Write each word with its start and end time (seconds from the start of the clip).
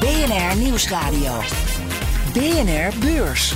BNR 0.00 0.56
Nieuwsradio. 0.56 1.40
BNR 2.32 2.98
Beurs. 3.00 3.54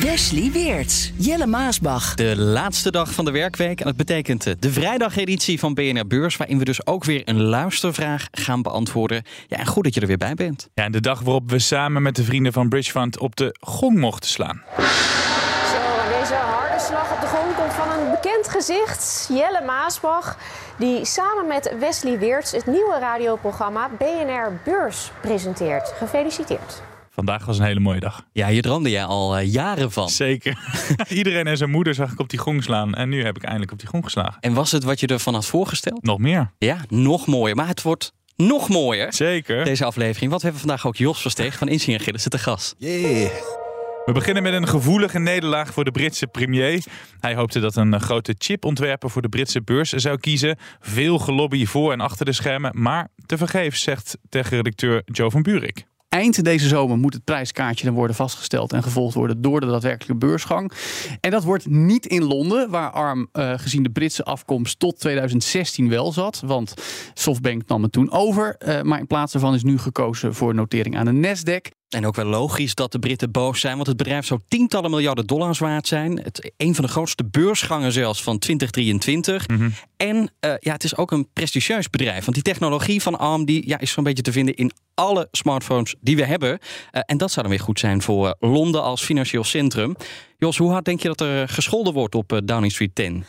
Wesley 0.00 0.50
Weerts, 0.52 1.12
Jelle 1.16 1.46
Maasbach. 1.46 2.14
De 2.14 2.36
laatste 2.36 2.90
dag 2.90 3.12
van 3.12 3.24
de 3.24 3.30
werkweek 3.30 3.80
en 3.80 3.86
dat 3.86 3.96
betekent 3.96 4.62
de 4.62 4.72
vrijdageditie 4.72 5.58
van 5.58 5.74
BNR 5.74 6.06
Beurs, 6.06 6.36
waarin 6.36 6.58
we 6.58 6.64
dus 6.64 6.86
ook 6.86 7.04
weer 7.04 7.22
een 7.24 7.42
luistervraag 7.42 8.28
gaan 8.30 8.62
beantwoorden. 8.62 9.22
Ja, 9.46 9.56
en 9.56 9.66
goed 9.66 9.84
dat 9.84 9.94
je 9.94 10.00
er 10.00 10.06
weer 10.06 10.16
bij 10.16 10.34
bent. 10.34 10.68
Ja, 10.74 10.84
en 10.84 10.92
de 10.92 11.00
dag 11.00 11.20
waarop 11.20 11.50
we 11.50 11.58
samen 11.58 12.02
met 12.02 12.16
de 12.16 12.24
vrienden 12.24 12.52
van 12.52 12.68
Bridge 12.68 12.90
Fund 12.90 13.18
op 13.18 13.36
de 13.36 13.56
gong 13.60 13.98
mochten 13.98 14.30
slaan. 14.30 14.62
Zo, 14.76 14.82
en 14.82 16.20
deze 16.20 16.34
harde 16.34 16.84
slag 16.84 17.12
op 17.12 17.20
de 17.20 17.26
grond 17.26 17.54
komt 17.56 17.72
van 17.72 17.98
een 17.98 18.10
bekend 18.10 18.48
gezicht, 18.48 19.28
Jelle 19.32 19.62
Maasbach, 19.66 20.36
die 20.78 21.04
samen 21.04 21.46
met 21.46 21.74
Wesley 21.78 22.18
Weerts 22.18 22.52
het 22.52 22.66
nieuwe 22.66 22.98
radioprogramma 22.98 23.90
BNR 23.98 24.60
Beurs 24.64 25.10
presenteert. 25.20 25.88
Gefeliciteerd. 25.96 26.82
Vandaag 27.10 27.44
was 27.44 27.58
een 27.58 27.64
hele 27.64 27.80
mooie 27.80 28.00
dag. 28.00 28.24
Ja, 28.32 28.48
hier 28.48 28.62
droomde 28.62 28.90
jij 28.90 29.04
al 29.04 29.36
eh, 29.36 29.52
jaren 29.52 29.92
van. 29.92 30.08
Zeker. 30.08 30.58
Iedereen 31.08 31.46
en 31.46 31.56
zijn 31.56 31.70
moeder 31.70 31.94
zag 31.94 32.12
ik 32.12 32.18
op 32.20 32.28
die 32.28 32.38
gong 32.38 32.62
slaan. 32.62 32.94
En 32.94 33.08
nu 33.08 33.24
heb 33.24 33.36
ik 33.36 33.42
eindelijk 33.42 33.72
op 33.72 33.78
die 33.78 33.88
gong 33.88 34.04
geslagen. 34.04 34.36
En 34.40 34.54
was 34.54 34.72
het 34.72 34.84
wat 34.84 35.00
je 35.00 35.06
ervan 35.06 35.34
had 35.34 35.46
voorgesteld? 35.46 36.02
Nog 36.02 36.18
meer. 36.18 36.50
Ja, 36.58 36.76
nog 36.88 37.26
mooier. 37.26 37.56
Maar 37.56 37.68
het 37.68 37.82
wordt 37.82 38.12
nog 38.36 38.68
mooier. 38.68 39.12
Zeker. 39.12 39.64
Deze 39.64 39.84
aflevering. 39.84 40.30
Want 40.30 40.42
we 40.42 40.48
hebben 40.48 40.66
vandaag 40.68 40.86
ook 40.86 40.96
Jos 40.96 41.20
Versteeg 41.20 41.58
van 41.58 41.68
Insinger 41.68 42.00
Gillissen 42.00 42.30
te 42.30 42.38
gast. 42.38 42.74
Yeah. 42.78 43.62
We 44.04 44.12
beginnen 44.12 44.42
met 44.42 44.52
een 44.52 44.68
gevoelige 44.68 45.18
nederlaag 45.18 45.72
voor 45.72 45.84
de 45.84 45.90
Britse 45.90 46.26
premier. 46.26 46.84
Hij 47.20 47.34
hoopte 47.34 47.60
dat 47.60 47.76
een 47.76 48.00
grote 48.00 48.34
chipontwerper 48.38 49.10
voor 49.10 49.22
de 49.22 49.28
Britse 49.28 49.62
beurs 49.62 49.90
zou 49.90 50.18
kiezen. 50.18 50.56
Veel 50.80 51.18
gelobby 51.18 51.66
voor 51.66 51.92
en 51.92 52.00
achter 52.00 52.24
de 52.24 52.32
schermen. 52.32 52.82
Maar 52.82 53.08
tevergeefs, 53.26 53.82
zegt 53.82 54.18
redacteur 54.30 55.02
Joe 55.04 55.30
van 55.30 55.42
Buurik. 55.42 55.84
Eind 56.08 56.44
deze 56.44 56.68
zomer 56.68 56.98
moet 56.98 57.14
het 57.14 57.24
prijskaartje 57.24 57.84
dan 57.84 57.94
worden 57.94 58.16
vastgesteld 58.16 58.72
en 58.72 58.82
gevolgd 58.82 59.14
worden 59.14 59.42
door 59.42 59.60
de 59.60 59.66
daadwerkelijke 59.66 60.26
beursgang. 60.26 60.72
En 61.20 61.30
dat 61.30 61.44
wordt 61.44 61.66
niet 61.68 62.06
in 62.06 62.24
Londen, 62.24 62.70
waar 62.70 62.90
ARM 62.90 63.28
uh, 63.32 63.52
gezien 63.56 63.82
de 63.82 63.90
Britse 63.90 64.24
afkomst 64.24 64.78
tot 64.78 65.00
2016 65.00 65.88
wel 65.88 66.12
zat. 66.12 66.42
Want 66.46 66.74
Softbank 67.14 67.66
nam 67.66 67.82
het 67.82 67.92
toen 67.92 68.12
over. 68.12 68.56
Uh, 68.58 68.82
maar 68.82 68.98
in 68.98 69.06
plaats 69.06 69.32
daarvan 69.32 69.54
is 69.54 69.62
nu 69.62 69.78
gekozen 69.78 70.34
voor 70.34 70.54
notering 70.54 70.96
aan 70.96 71.04
de 71.04 71.28
Nasdaq. 71.28 71.83
En 71.88 72.06
ook 72.06 72.14
wel 72.14 72.24
logisch 72.24 72.74
dat 72.74 72.92
de 72.92 72.98
Britten 72.98 73.30
boos 73.30 73.60
zijn, 73.60 73.74
want 73.74 73.86
het 73.86 73.96
bedrijf 73.96 74.26
zou 74.26 74.40
tientallen 74.48 74.90
miljarden 74.90 75.26
dollars 75.26 75.58
waard 75.58 75.86
zijn. 75.86 76.20
Het, 76.22 76.52
een 76.56 76.74
van 76.74 76.84
de 76.84 76.90
grootste 76.90 77.24
beursgangen 77.24 77.92
zelfs 77.92 78.22
van 78.22 78.38
2023. 78.38 79.48
Mhm. 79.48 79.70
En 79.96 80.16
uh, 80.16 80.54
ja, 80.58 80.72
het 80.72 80.84
is 80.84 80.96
ook 80.96 81.10
een 81.10 81.28
prestigieus 81.32 81.90
bedrijf, 81.90 82.24
want 82.24 82.34
die 82.34 82.42
technologie 82.42 83.02
van 83.02 83.18
ARM 83.18 83.44
die, 83.44 83.68
ja, 83.68 83.78
is 83.80 83.90
zo'n 83.90 84.04
beetje 84.04 84.22
te 84.22 84.32
vinden 84.32 84.54
in 84.54 84.72
alle 84.94 85.28
smartphones 85.30 85.94
die 86.00 86.16
we 86.16 86.24
hebben. 86.24 86.50
Uh, 86.50 87.00
en 87.06 87.16
dat 87.18 87.30
zou 87.30 87.46
dan 87.46 87.54
weer 87.54 87.64
goed 87.64 87.78
zijn 87.78 88.02
voor 88.02 88.26
uh, 88.26 88.50
Londen 88.50 88.82
als 88.82 89.04
financieel 89.04 89.44
centrum. 89.44 89.96
Jos, 90.38 90.56
hoe 90.56 90.70
hard 90.70 90.84
denk 90.84 91.00
je 91.00 91.08
dat 91.08 91.20
er 91.20 91.48
gescholden 91.48 91.92
wordt 91.92 92.14
op 92.14 92.40
Downing 92.44 92.72
Street 92.72 92.94
10? 92.94 93.24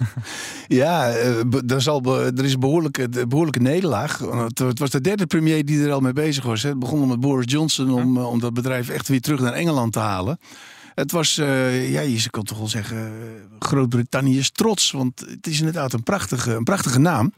Ja, 0.67 1.07
er, 1.67 1.81
zal 1.81 2.17
er 2.17 2.43
is 2.43 2.53
een 2.53 2.59
behoorlijke, 2.59 3.27
behoorlijke 3.27 3.59
nederlaag. 3.59 4.19
Het 4.55 4.79
was 4.79 4.89
de 4.89 5.01
derde 5.01 5.25
premier 5.25 5.65
die 5.65 5.83
er 5.83 5.91
al 5.91 5.99
mee 5.99 6.13
bezig 6.13 6.43
was. 6.43 6.63
Het 6.63 6.79
begon 6.79 7.07
met 7.07 7.19
Boris 7.19 7.51
Johnson 7.51 7.93
om, 7.93 8.17
om 8.17 8.39
dat 8.39 8.53
bedrijf 8.53 8.89
echt 8.89 9.07
weer 9.07 9.21
terug 9.21 9.39
naar 9.39 9.53
Engeland 9.53 9.93
te 9.93 9.99
halen. 9.99 10.39
Het 10.95 11.11
was, 11.11 11.37
uh, 11.37 11.91
ja, 11.91 12.01
je 12.01 12.29
kan 12.29 12.43
toch 12.43 12.57
wel 12.57 12.67
zeggen, 12.67 13.11
Groot-Brittannië 13.59 14.37
is 14.37 14.51
trots. 14.51 14.91
Want 14.91 15.19
het 15.19 15.47
is 15.47 15.59
inderdaad 15.59 15.93
een 15.93 16.03
prachtige, 16.03 16.53
een 16.53 16.63
prachtige 16.63 16.99
naam. 16.99 17.33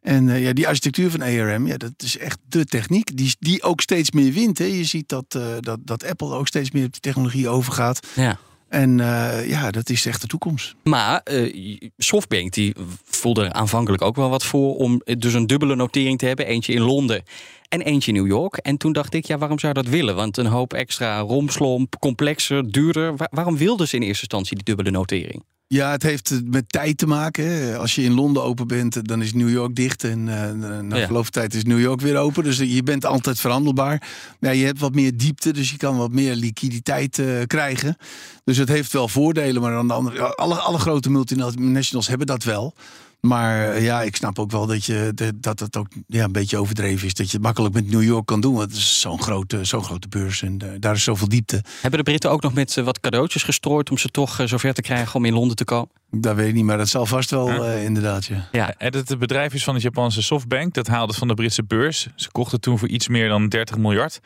En 0.00 0.28
uh, 0.28 0.42
ja, 0.42 0.52
die 0.52 0.66
architectuur 0.66 1.10
van 1.10 1.22
ARM, 1.22 1.66
ja, 1.66 1.76
dat 1.76 1.92
is 1.96 2.18
echt 2.18 2.38
de 2.48 2.64
techniek 2.64 3.16
die, 3.16 3.36
die 3.38 3.62
ook 3.62 3.80
steeds 3.80 4.10
meer 4.10 4.32
wint. 4.32 4.58
Hè. 4.58 4.64
Je 4.64 4.84
ziet 4.84 5.08
dat, 5.08 5.34
uh, 5.36 5.42
dat, 5.60 5.78
dat 5.82 6.04
Apple 6.04 6.34
ook 6.34 6.46
steeds 6.46 6.70
meer 6.70 6.84
op 6.84 6.92
die 6.92 7.00
technologie 7.00 7.48
overgaat. 7.48 8.06
Ja. 8.14 8.38
En 8.68 8.98
uh, 8.98 9.48
ja, 9.48 9.70
dat 9.70 9.90
is 9.90 10.06
echt 10.06 10.20
de 10.20 10.26
toekomst. 10.26 10.74
Maar 10.84 11.20
uh, 11.30 11.76
Softbank 11.96 12.52
die 12.52 12.74
voelde 13.04 13.44
er 13.44 13.52
aanvankelijk 13.52 14.02
ook 14.02 14.16
wel 14.16 14.30
wat 14.30 14.44
voor 14.44 14.76
om 14.76 15.02
dus 15.18 15.34
een 15.34 15.46
dubbele 15.46 15.76
notering 15.76 16.18
te 16.18 16.26
hebben. 16.26 16.46
Eentje 16.46 16.72
in 16.72 16.80
Londen 16.80 17.22
en 17.68 17.80
eentje 17.80 18.12
in 18.12 18.18
New 18.18 18.26
York. 18.26 18.56
En 18.56 18.76
toen 18.76 18.92
dacht 18.92 19.14
ik, 19.14 19.26
ja, 19.26 19.38
waarom 19.38 19.58
zou 19.58 19.72
dat 19.72 19.86
willen? 19.86 20.14
Want 20.14 20.36
een 20.36 20.46
hoop 20.46 20.72
extra 20.72 21.18
romslomp, 21.18 21.98
complexer, 21.98 22.70
duurder. 22.70 23.16
Waar, 23.16 23.28
waarom 23.30 23.56
wilden 23.56 23.88
ze 23.88 23.96
in 23.96 24.02
eerste 24.02 24.22
instantie 24.22 24.56
die 24.56 24.64
dubbele 24.64 24.90
notering? 24.90 25.44
Ja, 25.70 25.90
het 25.90 26.02
heeft 26.02 26.40
met 26.44 26.72
tijd 26.72 26.98
te 26.98 27.06
maken. 27.06 27.78
Als 27.78 27.94
je 27.94 28.02
in 28.02 28.14
Londen 28.14 28.42
open 28.42 28.66
bent, 28.66 29.08
dan 29.08 29.22
is 29.22 29.32
New 29.32 29.50
York 29.50 29.74
dicht. 29.74 30.04
En 30.04 30.26
uh, 30.26 30.80
na 30.80 31.04
verloop 31.04 31.22
van 31.22 31.32
tijd 31.32 31.54
is 31.54 31.64
New 31.64 31.80
York 31.80 32.00
weer 32.00 32.16
open. 32.16 32.44
Dus 32.44 32.58
je 32.58 32.82
bent 32.82 33.04
altijd 33.04 33.40
verhandelbaar. 33.40 34.02
Ja, 34.40 34.50
je 34.50 34.64
hebt 34.64 34.78
wat 34.78 34.94
meer 34.94 35.16
diepte, 35.16 35.52
dus 35.52 35.70
je 35.70 35.76
kan 35.76 35.96
wat 35.96 36.12
meer 36.12 36.34
liquiditeit 36.34 37.18
uh, 37.18 37.42
krijgen. 37.46 37.96
Dus 38.44 38.56
het 38.56 38.68
heeft 38.68 38.92
wel 38.92 39.08
voordelen. 39.08 39.62
Maar 39.62 39.76
aan 39.76 39.88
de 39.88 39.94
andere 39.94 40.34
alle, 40.34 40.54
alle 40.54 40.78
grote 40.78 41.10
multinationals 41.10 42.08
hebben 42.08 42.26
dat 42.26 42.44
wel. 42.44 42.74
Maar 43.20 43.80
ja, 43.80 44.02
ik 44.02 44.16
snap 44.16 44.38
ook 44.38 44.50
wel 44.50 44.66
dat, 44.66 44.84
je, 44.84 45.32
dat 45.34 45.60
het 45.60 45.76
ook 45.76 45.88
ja, 46.06 46.24
een 46.24 46.32
beetje 46.32 46.56
overdreven 46.56 47.06
is. 47.06 47.14
Dat 47.14 47.26
je 47.26 47.32
het 47.32 47.42
makkelijk 47.42 47.74
met 47.74 47.90
New 47.90 48.02
York 48.02 48.26
kan 48.26 48.40
doen. 48.40 48.54
Want 48.54 48.70
het 48.70 48.78
is 48.78 49.00
zo'n 49.00 49.22
grote, 49.22 49.64
zo'n 49.64 49.84
grote 49.84 50.08
beurs 50.08 50.42
en 50.42 50.58
uh, 50.64 50.70
daar 50.78 50.94
is 50.94 51.02
zoveel 51.02 51.28
diepte. 51.28 51.62
Hebben 51.80 51.98
de 51.98 52.10
Britten 52.10 52.30
ook 52.30 52.42
nog 52.42 52.54
met 52.54 52.76
uh, 52.76 52.84
wat 52.84 53.00
cadeautjes 53.00 53.42
gestrooid 53.42 53.90
om 53.90 53.98
ze 53.98 54.08
toch 54.08 54.40
uh, 54.40 54.46
zover 54.46 54.74
te 54.74 54.82
krijgen 54.82 55.14
om 55.14 55.24
in 55.24 55.32
Londen 55.32 55.56
te 55.56 55.64
komen? 55.64 55.90
Dat 56.10 56.36
weet 56.36 56.48
ik 56.48 56.54
niet, 56.54 56.64
maar 56.64 56.78
dat 56.78 56.88
zal 56.88 57.06
vast 57.06 57.30
wel 57.30 57.64
ja. 57.64 57.72
inderdaad. 57.72 58.26
Ja. 58.26 58.48
Ja, 58.52 58.74
en 58.76 58.94
het 58.94 59.18
bedrijf 59.18 59.54
is 59.54 59.64
van 59.64 59.74
de 59.74 59.80
Japanse 59.80 60.22
Softbank. 60.22 60.74
Dat 60.74 60.86
haalde 60.86 61.12
van 61.12 61.28
de 61.28 61.34
Britse 61.34 61.64
beurs. 61.64 62.08
Ze 62.14 62.30
kochten 62.30 62.60
toen 62.60 62.78
voor 62.78 62.88
iets 62.88 63.08
meer 63.08 63.28
dan 63.28 63.48
30 63.48 63.76
miljard. 63.76 64.20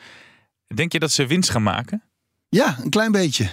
Denk 0.75 0.91
je 0.91 0.99
dat 0.99 1.11
ze 1.11 1.27
winst 1.27 1.49
gaan 1.49 1.63
maken? 1.63 2.03
Ja, 2.49 2.77
een 2.83 2.89
klein 2.89 3.11
beetje. 3.11 3.49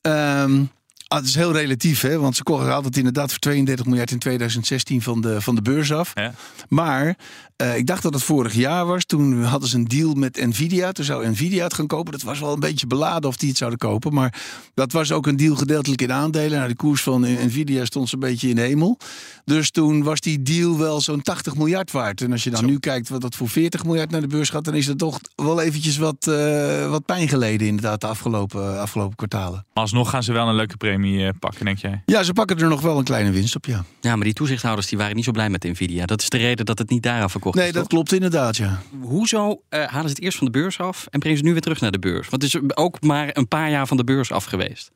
Um, 0.00 0.70
Ah, 1.08 1.18
het 1.18 1.26
is 1.26 1.34
heel 1.34 1.52
relatief, 1.52 2.00
hè? 2.00 2.18
want 2.18 2.36
ze 2.36 2.42
kochten 2.42 2.74
altijd 2.74 2.96
inderdaad 2.96 3.30
voor 3.30 3.38
32 3.38 3.86
miljard 3.86 4.10
in 4.10 4.18
2016 4.18 5.02
van 5.02 5.20
de, 5.20 5.40
van 5.40 5.54
de 5.54 5.62
beurs 5.62 5.92
af. 5.92 6.10
Ja. 6.14 6.34
Maar 6.68 7.16
uh, 7.62 7.76
ik 7.76 7.86
dacht 7.86 8.02
dat 8.02 8.14
het 8.14 8.22
vorig 8.22 8.54
jaar 8.54 8.86
was. 8.86 9.04
Toen 9.04 9.42
hadden 9.42 9.68
ze 9.68 9.76
een 9.76 9.84
deal 9.84 10.14
met 10.14 10.46
Nvidia. 10.46 10.92
Toen 10.92 11.04
zou 11.04 11.28
Nvidia 11.28 11.64
het 11.64 11.74
gaan 11.74 11.86
kopen. 11.86 12.12
Dat 12.12 12.22
was 12.22 12.40
wel 12.40 12.52
een 12.52 12.60
beetje 12.60 12.86
beladen 12.86 13.28
of 13.30 13.36
die 13.36 13.48
het 13.48 13.58
zouden 13.58 13.78
kopen. 13.78 14.14
Maar 14.14 14.34
dat 14.74 14.92
was 14.92 15.12
ook 15.12 15.26
een 15.26 15.36
deal 15.36 15.56
gedeeltelijk 15.56 16.02
in 16.02 16.12
aandelen. 16.12 16.58
Nou, 16.58 16.68
de 16.68 16.76
koers 16.76 17.02
van 17.02 17.20
Nvidia 17.20 17.84
stond 17.84 18.08
zo'n 18.08 18.20
beetje 18.20 18.48
in 18.48 18.54
de 18.54 18.60
hemel. 18.60 18.98
Dus 19.44 19.70
toen 19.70 20.02
was 20.02 20.20
die 20.20 20.42
deal 20.42 20.78
wel 20.78 21.00
zo'n 21.00 21.22
80 21.22 21.56
miljard 21.56 21.90
waard. 21.90 22.20
En 22.20 22.32
als 22.32 22.44
je 22.44 22.50
dan 22.50 22.60
Zo. 22.60 22.66
nu 22.66 22.78
kijkt 22.78 23.08
wat 23.08 23.20
dat 23.20 23.34
voor 23.34 23.48
40 23.48 23.84
miljard 23.84 24.10
naar 24.10 24.20
de 24.20 24.26
beurs 24.26 24.50
gaat... 24.50 24.64
dan 24.64 24.74
is 24.74 24.88
er 24.88 24.96
toch 24.96 25.20
wel 25.34 25.60
eventjes 25.60 25.96
wat, 25.96 26.26
uh, 26.28 26.90
wat 26.90 27.04
pijn 27.04 27.28
geleden 27.28 27.66
inderdaad 27.66 28.00
de 28.00 28.06
afgelopen, 28.06 28.80
afgelopen 28.80 29.16
kwartalen. 29.16 29.66
Maar 29.74 29.82
alsnog 29.82 30.10
gaan 30.10 30.22
ze 30.22 30.32
wel 30.32 30.48
een 30.48 30.54
leuke 30.54 30.76
premie 30.76 31.32
pakken, 31.32 31.64
denk 31.64 31.78
jij? 31.78 32.02
Ja, 32.06 32.22
ze 32.22 32.32
pakken 32.32 32.58
er 32.58 32.68
nog 32.68 32.80
wel 32.80 32.98
een 32.98 33.04
kleine 33.04 33.30
winst 33.30 33.56
op, 33.56 33.64
ja. 33.66 33.84
Ja, 34.00 34.16
maar 34.16 34.24
die 34.24 34.34
toezichthouders 34.34 34.86
die 34.86 34.98
waren 34.98 35.16
niet 35.16 35.24
zo 35.24 35.32
blij 35.32 35.50
met 35.50 35.62
Nvidia. 35.62 36.06
Dat 36.06 36.20
is 36.20 36.28
de 36.28 36.36
reden 36.36 36.66
dat 36.66 36.78
het 36.78 36.90
niet 36.90 37.02
daaraan 37.02 37.30
verkocht 37.30 37.47
Nee, 37.54 37.66
is, 37.66 37.72
dat 37.72 37.82
toch? 37.82 37.92
klopt 37.92 38.12
inderdaad, 38.12 38.56
ja. 38.56 38.82
Hoezo 39.00 39.50
uh, 39.70 39.84
halen 39.84 40.08
ze 40.08 40.14
het 40.14 40.20
eerst 40.20 40.38
van 40.38 40.46
de 40.46 40.52
beurs 40.52 40.78
af 40.78 41.06
en 41.10 41.18
brengen 41.18 41.38
ze 41.38 41.44
nu 41.44 41.52
weer 41.52 41.60
terug 41.60 41.80
naar 41.80 41.90
de 41.90 41.98
beurs? 41.98 42.28
Want 42.28 42.42
het 42.42 42.54
is 42.54 42.76
ook 42.76 43.00
maar 43.00 43.30
een 43.32 43.48
paar 43.48 43.70
jaar 43.70 43.86
van 43.86 43.96
de 43.96 44.04
beurs 44.04 44.32
af 44.32 44.44
geweest. 44.44 44.90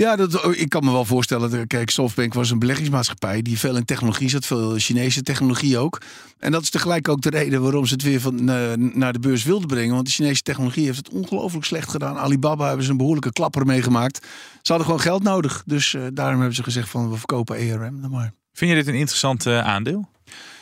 Ja, 0.00 0.16
dat, 0.16 0.56
ik 0.56 0.68
kan 0.68 0.84
me 0.84 0.92
wel 0.92 1.04
voorstellen. 1.04 1.66
Kijk, 1.66 1.90
Softbank 1.90 2.34
was 2.34 2.50
een 2.50 2.58
beleggingsmaatschappij 2.58 3.42
die 3.42 3.58
veel 3.58 3.76
in 3.76 3.84
technologie 3.84 4.28
zat, 4.28 4.46
veel 4.46 4.78
Chinese 4.78 5.22
technologie 5.22 5.78
ook. 5.78 6.00
En 6.38 6.52
dat 6.52 6.62
is 6.62 6.70
tegelijk 6.70 7.08
ook 7.08 7.20
de 7.20 7.30
reden 7.30 7.62
waarom 7.62 7.86
ze 7.86 7.92
het 7.92 8.02
weer 8.02 8.20
van, 8.20 8.50
uh, 8.50 8.72
naar 8.76 9.12
de 9.12 9.18
beurs 9.18 9.44
wilden 9.44 9.68
brengen. 9.68 9.94
Want 9.94 10.06
de 10.06 10.12
Chinese 10.12 10.42
technologie 10.42 10.84
heeft 10.84 10.96
het 10.96 11.08
ongelooflijk 11.08 11.64
slecht 11.64 11.90
gedaan. 11.90 12.18
Alibaba 12.18 12.66
hebben 12.66 12.84
ze 12.84 12.90
een 12.90 12.96
behoorlijke 12.96 13.32
klapper 13.32 13.66
meegemaakt. 13.66 14.26
Ze 14.62 14.72
hadden 14.72 14.84
gewoon 14.84 15.00
geld 15.00 15.22
nodig. 15.22 15.62
Dus 15.66 15.92
uh, 15.92 16.02
daarom 16.12 16.38
hebben 16.38 16.56
ze 16.56 16.62
gezegd 16.62 16.88
van 16.88 17.10
we 17.10 17.16
verkopen 17.16 17.56
ERM 17.56 18.00
dan 18.00 18.10
maar. 18.10 18.32
Vind 18.52 18.70
je 18.70 18.76
dit 18.76 18.86
een 18.86 18.94
interessant 18.94 19.46
uh, 19.46 19.58
aandeel? 19.58 20.08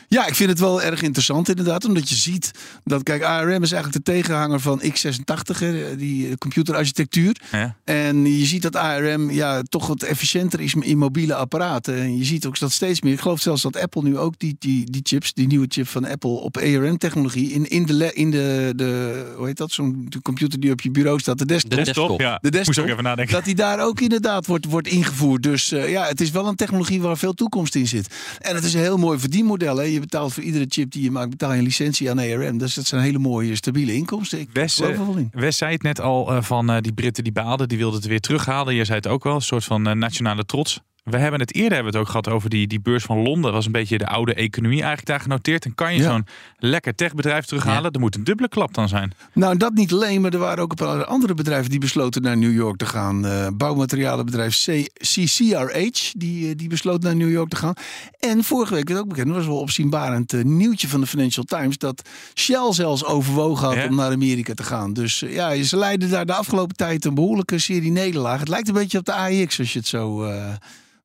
Ja, 0.09 0.27
ik 0.27 0.35
vind 0.35 0.49
het 0.49 0.59
wel 0.59 0.81
erg 0.81 1.01
interessant 1.01 1.49
inderdaad. 1.49 1.85
Omdat 1.85 2.09
je 2.09 2.15
ziet 2.15 2.51
dat, 2.83 3.03
kijk, 3.03 3.23
ARM 3.23 3.63
is 3.63 3.71
eigenlijk 3.71 4.05
de 4.05 4.11
tegenhanger 4.11 4.59
van 4.59 4.81
x86, 4.81 5.57
hè, 5.59 5.95
die 5.95 6.37
computerarchitectuur. 6.37 7.35
Ja. 7.51 7.75
En 7.83 8.25
je 8.37 8.45
ziet 8.45 8.61
dat 8.61 8.75
ARM 8.75 9.31
ja, 9.31 9.61
toch 9.61 9.87
wat 9.87 10.03
efficiënter 10.03 10.59
is 10.59 10.73
in 10.79 10.97
mobiele 10.97 11.35
apparaten. 11.35 11.95
En 11.95 12.17
je 12.17 12.23
ziet 12.23 12.45
ook 12.45 12.59
dat 12.59 12.71
steeds 12.71 13.01
meer. 13.01 13.13
Ik 13.13 13.19
geloof 13.19 13.41
zelfs 13.41 13.61
dat 13.61 13.77
Apple 13.77 14.03
nu 14.03 14.17
ook 14.17 14.33
die, 14.37 14.55
die, 14.59 14.91
die 14.91 15.01
chips, 15.03 15.33
die 15.33 15.47
nieuwe 15.47 15.65
chip 15.69 15.87
van 15.87 16.05
Apple 16.05 16.29
op 16.29 16.57
ARM-technologie 16.57 17.51
in, 17.51 17.69
in, 17.69 17.85
de, 17.85 18.13
in 18.13 18.31
de, 18.31 18.73
de, 18.75 19.33
hoe 19.37 19.45
heet 19.45 19.57
dat, 19.57 19.71
zo'n 19.71 20.07
computer 20.21 20.59
die 20.59 20.71
op 20.71 20.81
je 20.81 20.91
bureau 20.91 21.19
staat, 21.19 21.37
de 21.37 21.45
desktop. 21.45 21.69
De 21.69 21.75
desktop. 21.75 22.07
Top, 22.07 22.19
ja. 22.19 22.39
De 22.41 22.51
desktop, 22.51 22.65
Moest 22.65 22.79
ook 22.79 22.91
even 22.91 23.03
nadenken. 23.03 23.33
dat 23.33 23.45
die 23.45 23.55
daar 23.55 23.79
ook 23.85 23.99
inderdaad 24.01 24.45
wordt, 24.45 24.65
wordt 24.65 24.87
ingevoerd. 24.87 25.43
Dus 25.43 25.71
eh, 25.71 25.89
ja, 25.89 26.05
het 26.05 26.21
is 26.21 26.31
wel 26.31 26.47
een 26.47 26.55
technologie 26.55 27.01
waar 27.01 27.17
veel 27.17 27.33
toekomst 27.33 27.75
in 27.75 27.87
zit. 27.87 28.15
En 28.39 28.55
het 28.55 28.63
is 28.63 28.73
een 28.73 28.79
heel 28.79 28.97
mooi 28.97 29.19
verdienmodel. 29.19 29.77
Hè. 29.77 29.83
Je 29.83 29.98
betaalt 29.99 30.33
voor 30.33 30.43
iedere 30.43 30.65
chip 30.67 30.91
die 30.91 31.03
je 31.03 31.11
maakt, 31.11 31.29
betaal 31.29 31.51
je 31.51 31.57
een 31.57 31.63
licentie 31.63 32.09
aan 32.09 32.19
ARM. 32.19 32.57
Dus 32.57 32.73
dat 32.73 32.85
zijn 32.85 33.01
hele 33.01 33.19
mooie, 33.19 33.55
stabiele 33.55 33.93
inkomsten. 33.93 34.39
Ik 34.39 34.49
Wes, 34.53 34.79
eh. 34.79 34.99
Wes 35.31 35.57
zei 35.57 35.73
het 35.73 35.83
net 35.83 36.01
al 36.01 36.31
eh, 36.31 36.41
van 36.41 36.69
eh, 36.69 36.81
die 36.81 36.93
Britten 36.93 37.23
die 37.23 37.33
baalden, 37.33 37.67
die 37.67 37.77
wilden 37.77 37.99
het 37.99 38.07
weer 38.07 38.19
terughalen. 38.19 38.75
Je 38.75 38.85
zei 38.85 38.97
het 38.97 39.07
ook 39.07 39.23
wel, 39.23 39.35
een 39.35 39.41
soort 39.41 39.63
van 39.63 39.97
nationale 39.97 40.45
trots. 40.45 40.81
We 41.09 41.17
hebben 41.17 41.39
het 41.39 41.53
eerder 41.55 41.73
hebben 41.73 41.91
we 41.91 41.97
het 41.97 42.07
ook 42.07 42.11
gehad 42.11 42.27
over 42.35 42.49
die, 42.49 42.67
die 42.67 42.79
beurs 42.79 43.03
van 43.03 43.17
Londen. 43.21 43.41
Dat 43.43 43.53
was 43.53 43.65
een 43.65 43.71
beetje 43.71 43.97
de 43.97 44.07
oude 44.07 44.33
economie 44.33 44.77
eigenlijk 44.77 45.07
daar 45.07 45.19
genoteerd. 45.19 45.65
En 45.65 45.75
kan 45.75 45.93
je 45.95 46.01
Ja. 46.01 46.09
zo'n 46.09 46.25
lekker 46.57 46.95
techbedrijf 46.95 47.45
terughalen? 47.45 47.91
Er 47.91 47.99
moet 47.99 48.15
een 48.15 48.23
dubbele 48.23 48.49
klap 48.49 48.73
dan 48.73 48.87
zijn. 48.87 49.13
Nou, 49.33 49.57
dat 49.57 49.73
niet 49.73 49.91
alleen, 49.93 50.21
maar 50.21 50.33
er 50.33 50.39
waren 50.39 50.63
ook 50.63 50.69
een 50.71 50.85
paar 50.85 51.05
andere 51.05 51.33
bedrijven 51.33 51.69
die 51.69 51.79
besloten 51.79 52.21
naar 52.21 52.37
New 52.37 52.53
York 52.53 52.77
te 52.77 52.85
gaan. 52.85 53.25
Eh 53.25 53.47
bouwmaterialenbedrijf 53.53 54.65
C- 54.65 54.89
CCRH, 55.03 56.11
die, 56.13 56.49
eh, 56.49 56.55
die 56.55 56.67
besloot 56.69 57.01
naar 57.01 57.15
New 57.15 57.31
York 57.31 57.49
te 57.49 57.55
gaan. 57.55 57.73
En 58.19 58.43
vorige 58.43 58.73
week 58.73 58.87
werd 58.87 58.99
ook 58.99 59.07
bekend, 59.09 59.27
dat 59.27 59.35
was 59.35 59.45
wel 59.45 59.59
opzienbarend 59.59 60.33
eh, 60.33 60.43
nieuwtje 60.43 60.87
van 60.87 61.01
de 61.01 61.07
Financial 61.07 61.45
Times, 61.45 61.77
dat 61.77 62.09
Shell 62.35 62.71
zelfs 62.73 63.05
overwogen 63.05 63.67
had 63.67 63.75
Ja? 63.75 63.87
om 63.87 63.95
naar 63.95 64.11
Amerika 64.11 64.53
te 64.53 64.63
gaan. 64.63 64.93
Dus 64.93 65.19
ja, 65.27 65.63
ze 65.63 65.77
leiden 65.77 66.09
daar 66.09 66.25
de 66.25 66.33
afgelopen 66.33 66.75
tijd 66.75 67.05
een 67.05 67.13
behoorlijke 67.13 67.59
serie 67.59 67.91
nederlagen. 67.91 68.39
Het 68.39 68.49
lijkt 68.49 68.67
een 68.67 68.73
beetje 68.73 68.97
op 68.97 69.05
de 69.05 69.13
AIX 69.13 69.59
als 69.59 69.73
je 69.73 69.79
het 69.79 69.87
zo 69.87 70.23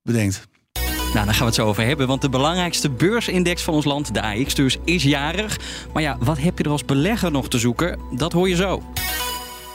bedenkt. 0.04 0.48
Nou, 1.14 1.26
daar 1.26 1.34
gaan 1.34 1.38
we 1.38 1.44
het 1.44 1.54
zo 1.54 1.66
over 1.66 1.84
hebben. 1.84 2.06
Want 2.06 2.22
de 2.22 2.28
belangrijkste 2.28 2.90
beursindex 2.90 3.62
van 3.62 3.74
ons 3.74 3.84
land, 3.84 4.14
de 4.14 4.22
AX 4.22 4.54
dus, 4.54 4.78
is 4.84 5.02
jarig. 5.02 5.58
Maar 5.92 6.02
ja, 6.02 6.16
wat 6.20 6.38
heb 6.38 6.58
je 6.58 6.64
er 6.64 6.70
als 6.70 6.84
belegger 6.84 7.30
nog 7.30 7.48
te 7.48 7.58
zoeken? 7.58 7.98
Dat 8.16 8.32
hoor 8.32 8.48
je 8.48 8.56
zo. 8.56 8.82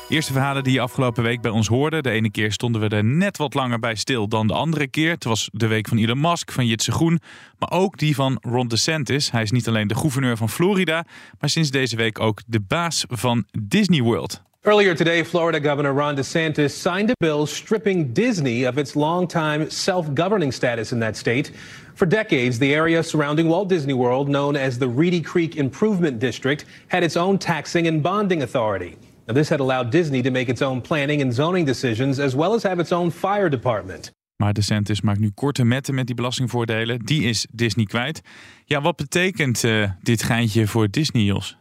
Eerste 0.09 0.31
verhalen 0.31 0.63
die 0.63 0.73
je 0.73 0.81
afgelopen 0.81 1.23
week 1.23 1.41
bij 1.41 1.51
ons 1.51 1.67
hoorde. 1.67 2.01
De 2.01 2.09
ene 2.09 2.31
keer 2.31 2.51
stonden 2.51 2.81
we 2.81 2.95
er 2.95 3.03
net 3.03 3.37
wat 3.37 3.53
langer 3.53 3.79
bij 3.79 3.95
stil 3.95 4.27
dan 4.27 4.47
de 4.47 4.53
andere 4.53 4.87
keer. 4.87 5.11
Het 5.11 5.23
was 5.23 5.49
de 5.53 5.67
week 5.67 5.87
van 5.87 5.97
Elon 5.97 6.21
Musk, 6.21 6.51
van 6.51 6.65
Jitse 6.65 6.91
Groen. 6.91 7.19
Maar 7.59 7.71
ook 7.71 7.97
die 7.97 8.15
van 8.15 8.37
Ron 8.41 8.67
DeSantis. 8.67 9.31
Hij 9.31 9.41
is 9.41 9.51
niet 9.51 9.67
alleen 9.67 9.87
de 9.87 9.95
gouverneur 9.95 10.37
van 10.37 10.49
Florida, 10.49 11.05
maar 11.39 11.49
sinds 11.49 11.69
deze 11.69 11.95
week 11.95 12.19
ook 12.19 12.41
de 12.47 12.59
baas 12.59 13.05
van 13.07 13.45
Disney 13.61 14.01
World. 14.01 14.41
Earlier 14.65 14.94
today, 14.94 15.23
Florida 15.23 15.57
Governor 15.57 15.94
Ron 15.94 16.17
DeSantis 16.17 16.71
signed 16.71 17.09
a 17.11 17.13
bill 17.21 17.47
stripping 17.47 18.11
Disney 18.11 18.65
of 18.65 18.77
its 18.77 18.94
longtime 18.94 19.69
self 19.69 20.13
governing 20.13 20.51
status 20.51 20.91
in 20.91 21.00
that 21.00 21.15
state. 21.15 21.53
For 21.95 22.06
decades, 22.06 22.59
the 22.59 22.75
area 22.75 23.01
surrounding 23.01 23.47
Walt 23.47 23.69
Disney 23.69 23.94
World, 23.94 24.27
known 24.27 24.57
as 24.57 24.77
the 24.77 24.88
Reedy 24.89 25.21
Creek 25.21 25.56
Improvement 25.56 26.19
District, 26.19 26.65
had 26.89 27.03
its 27.03 27.15
own 27.15 27.38
taxing 27.38 27.88
and 27.88 28.03
bonding 28.03 28.41
authority. 28.41 28.97
Now, 29.29 29.33
this 29.33 29.47
had 29.47 29.61
allowed 29.61 29.91
Disney 29.91 30.21
to 30.23 30.29
make 30.29 30.50
its 30.50 30.62
own 30.62 30.81
planning 30.81 31.21
and 31.21 31.33
zoning 31.33 31.65
decisions, 31.65 32.19
as 32.19 32.35
well 32.35 32.53
as 32.53 32.63
have 32.63 32.81
its 32.81 32.91
own 32.91 33.12
fire 33.12 33.50
department. 33.50 34.12
Maar 34.44 34.53
DeSantis 34.53 35.01
maakt 35.01 35.19
nu 35.19 35.29
korte 35.29 35.63
metten 35.63 35.95
met 35.95 36.05
die 36.05 36.15
belastingvoordelen. 36.15 37.00
Die 37.00 37.23
is 37.23 37.47
Disney 37.51 37.85
kwijt. 37.85 38.21
Ja, 38.65 38.81
wat 38.81 38.95
betekent 38.95 39.63
eh, 39.63 39.91
dit 40.01 40.23
geintje 40.23 40.67
voor 40.67 40.89
Disney, 40.89 41.23
Jos? 41.23 41.57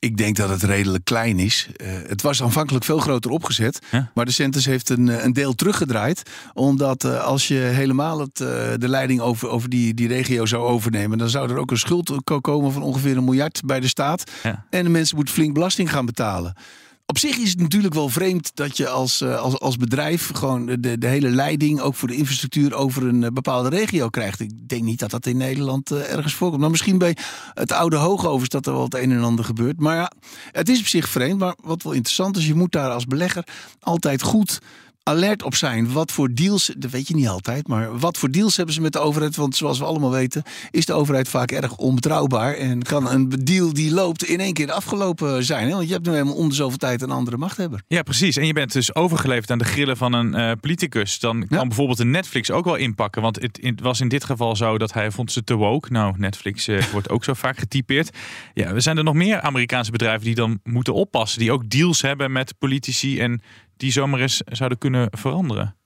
Ik 0.00 0.16
denk 0.16 0.36
dat 0.36 0.48
het 0.48 0.62
redelijk 0.62 1.04
klein 1.04 1.38
is. 1.38 1.68
Eh, 1.76 1.88
het 2.06 2.22
was 2.22 2.42
aanvankelijk 2.42 2.84
veel 2.84 2.98
groter 2.98 3.30
opgezet. 3.30 3.78
Ja. 3.90 4.10
Maar 4.14 4.24
de 4.24 4.32
Centers 4.32 4.64
heeft 4.64 4.88
een, 4.88 5.08
eh, 5.08 5.24
een 5.24 5.32
deel 5.32 5.54
teruggedraaid. 5.54 6.22
Omdat 6.54 7.04
eh, 7.04 7.24
als 7.24 7.48
je 7.48 7.54
helemaal 7.54 8.20
het, 8.20 8.36
de 8.36 8.88
leiding 8.88 9.20
over, 9.20 9.48
over 9.48 9.68
die, 9.68 9.94
die 9.94 10.08
regio 10.08 10.46
zou 10.46 10.62
overnemen... 10.62 11.18
dan 11.18 11.28
zou 11.28 11.50
er 11.50 11.58
ook 11.58 11.70
een 11.70 11.78
schuld 11.78 12.12
ko- 12.24 12.40
komen 12.40 12.72
van 12.72 12.82
ongeveer 12.82 13.16
een 13.16 13.24
miljard 13.24 13.60
bij 13.64 13.80
de 13.80 13.88
staat. 13.88 14.30
Ja. 14.42 14.64
En 14.70 14.84
de 14.84 14.90
mensen 14.90 15.16
moeten 15.16 15.34
flink 15.34 15.54
belasting 15.54 15.90
gaan 15.90 16.06
betalen. 16.06 16.54
Op 17.10 17.18
zich 17.18 17.36
is 17.36 17.50
het 17.50 17.60
natuurlijk 17.60 17.94
wel 17.94 18.08
vreemd 18.08 18.50
dat 18.54 18.76
je 18.76 18.88
als, 18.88 19.20
eh, 19.20 19.40
als, 19.40 19.58
als 19.58 19.76
bedrijf 19.76 20.30
gewoon 20.34 20.66
de, 20.66 20.98
de 20.98 21.06
hele 21.06 21.30
leiding, 21.30 21.80
ook 21.80 21.94
voor 21.94 22.08
de 22.08 22.16
infrastructuur, 22.16 22.74
over 22.74 23.06
een 23.06 23.24
eh, 23.24 23.30
bepaalde 23.30 23.68
regio 23.68 24.08
krijgt. 24.08 24.40
Ik 24.40 24.50
denk 24.68 24.82
niet 24.82 24.98
dat 24.98 25.10
dat 25.10 25.26
in 25.26 25.36
Nederland 25.36 25.90
eh, 25.90 26.12
ergens 26.12 26.34
voorkomt. 26.34 26.60
Maar 26.60 26.70
misschien 26.70 26.98
bij 26.98 27.16
het 27.54 27.72
oude 27.72 27.96
Hoogovens 27.96 28.48
dat 28.48 28.66
er 28.66 28.72
wel 28.72 28.82
het 28.82 28.94
een 28.94 29.12
en 29.12 29.22
ander 29.22 29.44
gebeurt. 29.44 29.80
Maar 29.80 29.96
ja, 29.96 30.12
het 30.50 30.68
is 30.68 30.78
op 30.80 30.86
zich 30.86 31.08
vreemd. 31.08 31.38
Maar 31.38 31.56
wat 31.62 31.82
wel 31.82 31.92
interessant 31.92 32.36
is, 32.36 32.46
je 32.46 32.54
moet 32.54 32.72
daar 32.72 32.90
als 32.90 33.04
belegger 33.04 33.46
altijd 33.80 34.22
goed 34.22 34.58
alert 35.08 35.42
op 35.42 35.54
zijn. 35.54 35.92
Wat 35.92 36.12
voor 36.12 36.34
deals, 36.34 36.72
dat 36.78 36.90
weet 36.90 37.08
je 37.08 37.14
niet 37.14 37.28
altijd, 37.28 37.68
maar 37.68 37.98
wat 37.98 38.18
voor 38.18 38.30
deals 38.30 38.56
hebben 38.56 38.74
ze 38.74 38.80
met 38.80 38.92
de 38.92 38.98
overheid? 38.98 39.36
Want 39.36 39.56
zoals 39.56 39.78
we 39.78 39.84
allemaal 39.84 40.10
weten, 40.10 40.42
is 40.70 40.86
de 40.86 40.92
overheid 40.92 41.28
vaak 41.28 41.50
erg 41.50 41.76
onbetrouwbaar. 41.76 42.54
En 42.54 42.82
kan 42.82 43.10
een 43.10 43.28
deal 43.28 43.72
die 43.72 43.92
loopt 43.94 44.24
in 44.24 44.40
één 44.40 44.52
keer 44.52 44.72
afgelopen 44.72 45.44
zijn. 45.44 45.68
Hè? 45.68 45.74
Want 45.74 45.86
je 45.86 45.92
hebt 45.92 46.06
nu 46.06 46.12
helemaal 46.12 46.34
om 46.34 46.48
de 46.48 46.54
zoveel 46.54 46.78
tijd 46.78 47.02
een 47.02 47.10
andere 47.10 47.36
machthebber. 47.36 47.82
Ja, 47.86 48.02
precies. 48.02 48.36
En 48.36 48.46
je 48.46 48.52
bent 48.52 48.72
dus 48.72 48.94
overgeleverd 48.94 49.50
aan 49.50 49.58
de 49.58 49.64
grillen 49.64 49.96
van 49.96 50.12
een 50.12 50.34
eh, 50.34 50.52
politicus. 50.60 51.18
Dan 51.18 51.46
kan 51.46 51.58
Ja. 51.58 51.66
bijvoorbeeld 51.66 51.98
een 51.98 52.10
Netflix 52.10 52.50
ook 52.50 52.64
wel 52.64 52.76
inpakken. 52.76 53.22
Want 53.22 53.42
het, 53.42 53.58
het 53.62 53.80
was 53.80 54.00
in 54.00 54.08
dit 54.08 54.24
geval 54.24 54.56
zo 54.56 54.78
dat 54.78 54.92
hij 54.92 55.10
vond 55.10 55.32
ze 55.32 55.44
te 55.44 55.54
woke. 55.54 55.92
Nou, 55.92 56.14
Netflix 56.18 56.68
eh, 56.68 56.82
wordt 56.92 57.10
ook 57.10 57.24
zo 57.24 57.34
vaak 57.34 57.58
getypeerd. 57.58 58.16
Ja, 58.54 58.66
er 58.68 58.82
zijn 58.82 58.96
er 58.96 59.04
nog 59.04 59.14
meer 59.14 59.40
Amerikaanse 59.40 59.90
bedrijven 59.90 60.24
die 60.24 60.34
dan 60.34 60.60
moeten 60.64 60.94
oppassen. 60.94 61.38
Die 61.38 61.52
ook 61.52 61.68
deals 61.70 62.02
hebben 62.02 62.32
met 62.32 62.54
politici 62.58 63.20
en 63.20 63.40
die 63.78 63.92
zomaar 63.92 64.20
eens 64.20 64.40
zouden 64.46 64.78
kunnen 64.78 65.08
veranderen. 65.10 65.76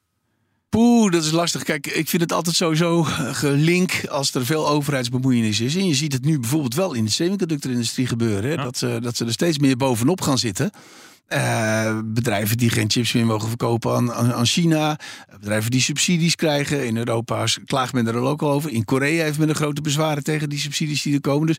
Poeh, 0.69 1.13
dat 1.13 1.25
is 1.25 1.31
lastig. 1.31 1.63
Kijk, 1.63 1.87
ik 1.87 2.09
vind 2.09 2.23
het 2.23 2.33
altijd 2.33 2.57
sowieso 2.57 3.05
eh, 3.05 3.35
gelink 3.35 4.07
als 4.11 4.35
er 4.35 4.47
veel 4.47 4.69
overheidsbemoeienis 4.69 5.61
is. 5.61 5.77
En 5.77 5.87
je 5.87 5.95
ziet 5.95 6.13
het 6.13 6.25
nu 6.25 6.39
bijvoorbeeld 6.39 6.75
wel 6.75 6.93
in 6.93 7.05
de 7.05 7.11
semiconductorindustrie 7.11 8.07
gebeuren. 8.07 8.51
Hè? 8.51 8.57
Dat, 8.57 8.79
ze, 8.79 8.99
dat 9.03 9.17
ze 9.17 9.25
er 9.25 9.33
steeds 9.33 9.59
meer 9.59 9.77
bovenop 9.77 10.21
gaan 10.21 10.39
zitten. 10.39 10.71
Eh, 11.27 11.99
bedrijven 12.05 12.57
die 12.57 12.71
geen 12.71 12.91
chips 12.91 13.13
meer 13.13 13.27
mogen 13.27 13.49
verkopen 13.49 13.95
aan, 13.95 14.13
aan, 14.13 14.33
aan 14.33 14.47
China. 14.47 14.99
Eh, 14.99 15.37
Bedrijven 15.39 15.71
die 15.71 15.81
subsidies 15.81 16.35
krijgen. 16.35 16.87
In 16.87 16.97
Europa 16.97 17.45
klaagt 17.65 17.93
men 17.93 18.07
er 18.07 18.17
ook 18.17 18.43
al 18.43 18.51
over. 18.51 18.71
In 18.71 18.85
Korea 18.85 19.25
heeft 19.25 19.39
men 19.39 19.49
er 19.49 19.55
grote 19.55 19.81
bezwaren 19.81 20.25
tegen 20.25 20.49
die 20.49 20.59
subsidies 20.59 21.03
die 21.03 21.15
er 21.15 21.21
komen. 21.21 21.47
Dus 21.47 21.59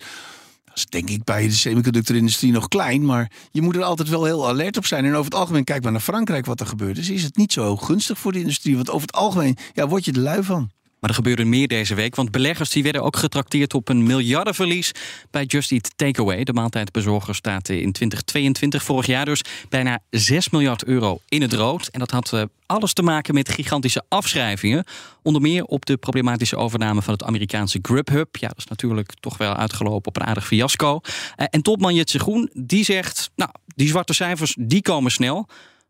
dat 0.73 0.83
is 0.83 0.89
denk 0.89 1.09
ik 1.09 1.23
bij 1.23 1.43
de 1.47 1.51
semiconductorindustrie 1.51 2.51
nog 2.51 2.67
klein. 2.67 3.05
Maar 3.05 3.31
je 3.51 3.61
moet 3.61 3.75
er 3.75 3.83
altijd 3.83 4.09
wel 4.09 4.23
heel 4.23 4.47
alert 4.47 4.77
op 4.77 4.85
zijn. 4.85 5.05
En 5.05 5.11
over 5.11 5.25
het 5.25 5.35
algemeen, 5.35 5.63
kijk 5.63 5.83
maar 5.83 5.91
naar 5.91 6.01
Frankrijk 6.01 6.45
wat 6.45 6.59
er 6.59 6.65
gebeurt. 6.65 6.95
Dus 6.95 7.09
is 7.09 7.23
het 7.23 7.37
niet 7.37 7.53
zo 7.53 7.77
gunstig 7.77 8.17
voor 8.17 8.31
de 8.31 8.39
industrie. 8.39 8.75
Want 8.75 8.89
over 8.89 9.07
het 9.07 9.15
algemeen 9.15 9.57
ja, 9.73 9.87
word 9.87 10.05
je 10.05 10.11
er 10.11 10.19
lui 10.19 10.43
van. 10.43 10.71
Maar 11.03 11.11
er 11.11 11.17
gebeurde 11.17 11.45
meer 11.45 11.67
deze 11.67 11.95
week, 11.95 12.15
want 12.15 12.31
beleggers 12.31 12.69
die 12.69 12.83
werden 12.83 13.03
ook 13.03 13.17
getrakteerd 13.17 13.73
op 13.73 13.89
een 13.89 14.03
miljardenverlies 14.03 14.91
bij 15.31 15.43
Just 15.43 15.71
Eat 15.71 15.91
Takeaway. 15.95 16.43
De 16.43 16.53
maaltijdbezorger 16.53 17.35
staat 17.35 17.69
in 17.69 17.91
2022 17.91 18.83
vorig 18.83 19.05
jaar 19.05 19.25
dus 19.25 19.41
bijna 19.69 19.99
6 20.09 20.49
miljard 20.49 20.83
euro 20.83 21.19
in 21.27 21.41
het 21.41 21.53
rood. 21.53 21.87
En 21.87 21.99
dat 21.99 22.11
had 22.11 22.33
eh, 22.33 22.43
alles 22.65 22.93
te 22.93 23.01
maken 23.01 23.33
met 23.33 23.49
gigantische 23.49 24.03
afschrijvingen. 24.07 24.85
Onder 25.21 25.41
meer 25.41 25.63
op 25.63 25.85
de 25.85 25.97
problematische 25.97 26.55
overname 26.55 27.01
van 27.01 27.13
het 27.13 27.23
Amerikaanse 27.23 27.79
Grubhub. 27.81 28.35
Ja, 28.35 28.47
dat 28.47 28.57
is 28.57 28.65
natuurlijk 28.65 29.13
toch 29.19 29.37
wel 29.37 29.55
uitgelopen 29.55 30.07
op 30.07 30.15
een 30.15 30.25
aardig 30.27 30.47
fiasco. 30.47 30.99
Eh, 31.35 31.45
en 31.49 31.61
topman 31.61 31.95
Jetse 31.95 32.19
Groen, 32.19 32.49
die 32.53 32.83
zegt, 32.83 33.31
nou, 33.35 33.51
die 33.75 33.87
zwarte 33.87 34.13
cijfers, 34.13 34.55
die 34.59 34.81
komen 34.81 35.11
snel. 35.11 35.47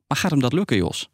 Maar 0.08 0.18
gaat 0.18 0.32
hem 0.32 0.40
dat 0.40 0.54
lukken, 0.54 0.78
Jos? 0.78 1.10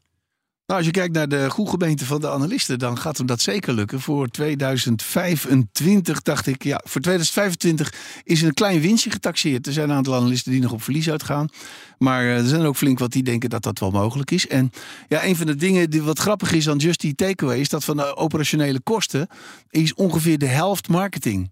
Nou, 0.70 0.82
als 0.82 0.90
je 0.90 0.96
kijkt 0.98 1.14
naar 1.14 1.28
de 1.28 1.50
goedgemeente 1.50 2.06
van 2.06 2.22
de 2.22 2.30
analisten, 2.30 2.80
dan 2.80 2.98
gaat 2.98 3.18
hem 3.18 3.26
dat 3.26 3.42
zeker 3.42 3.74
lukken. 3.74 4.02
Voor 4.02 4.28
2025 4.28 6.22
dacht 6.22 6.48
ik, 6.48 6.64
ja, 6.64 6.82
voor 6.84 7.02
2025 7.02 7.94
is 8.24 8.42
een 8.42 8.54
klein 8.54 8.82
winstje 8.82 9.12
getaxeerd. 9.12 9.68
Er 9.68 9.74
zijn 9.74 9.90
een 9.90 9.96
aantal 9.96 10.16
analisten 10.16 10.52
die 10.52 10.62
nog 10.62 10.72
op 10.72 10.84
verlies 10.84 11.10
uitgaan. 11.10 11.50
Maar 11.98 12.22
eh, 12.22 12.38
er 12.38 12.48
zijn 12.48 12.62
ook 12.62 12.76
flink 12.76 13.00
wat 13.00 13.12
die 13.12 13.24
denken 13.24 13.50
dat 13.50 13.64
dat 13.64 13.80
wel 13.80 13.92
mogelijk 13.92 14.32
is. 14.32 14.48
En 14.48 14.72
ja, 15.08 15.26
een 15.26 15.36
van 15.36 15.46
de 15.46 15.56
dingen 15.56 15.90
die 15.90 16.02
wat 16.02 16.20
grappig 16.20 16.52
is 16.52 16.70
aan 16.70 16.78
Just 16.78 17.04
Eat 17.04 17.18
Takeaway... 17.18 17.60
is 17.60 17.70
dat 17.70 17.84
van 17.84 17.98
de 17.98 18.16
operationele 18.16 18.80
kosten 18.82 19.28
is 19.70 19.94
ongeveer 19.94 20.38
de 20.38 20.46
helft 20.46 20.88
marketing. 20.88 21.50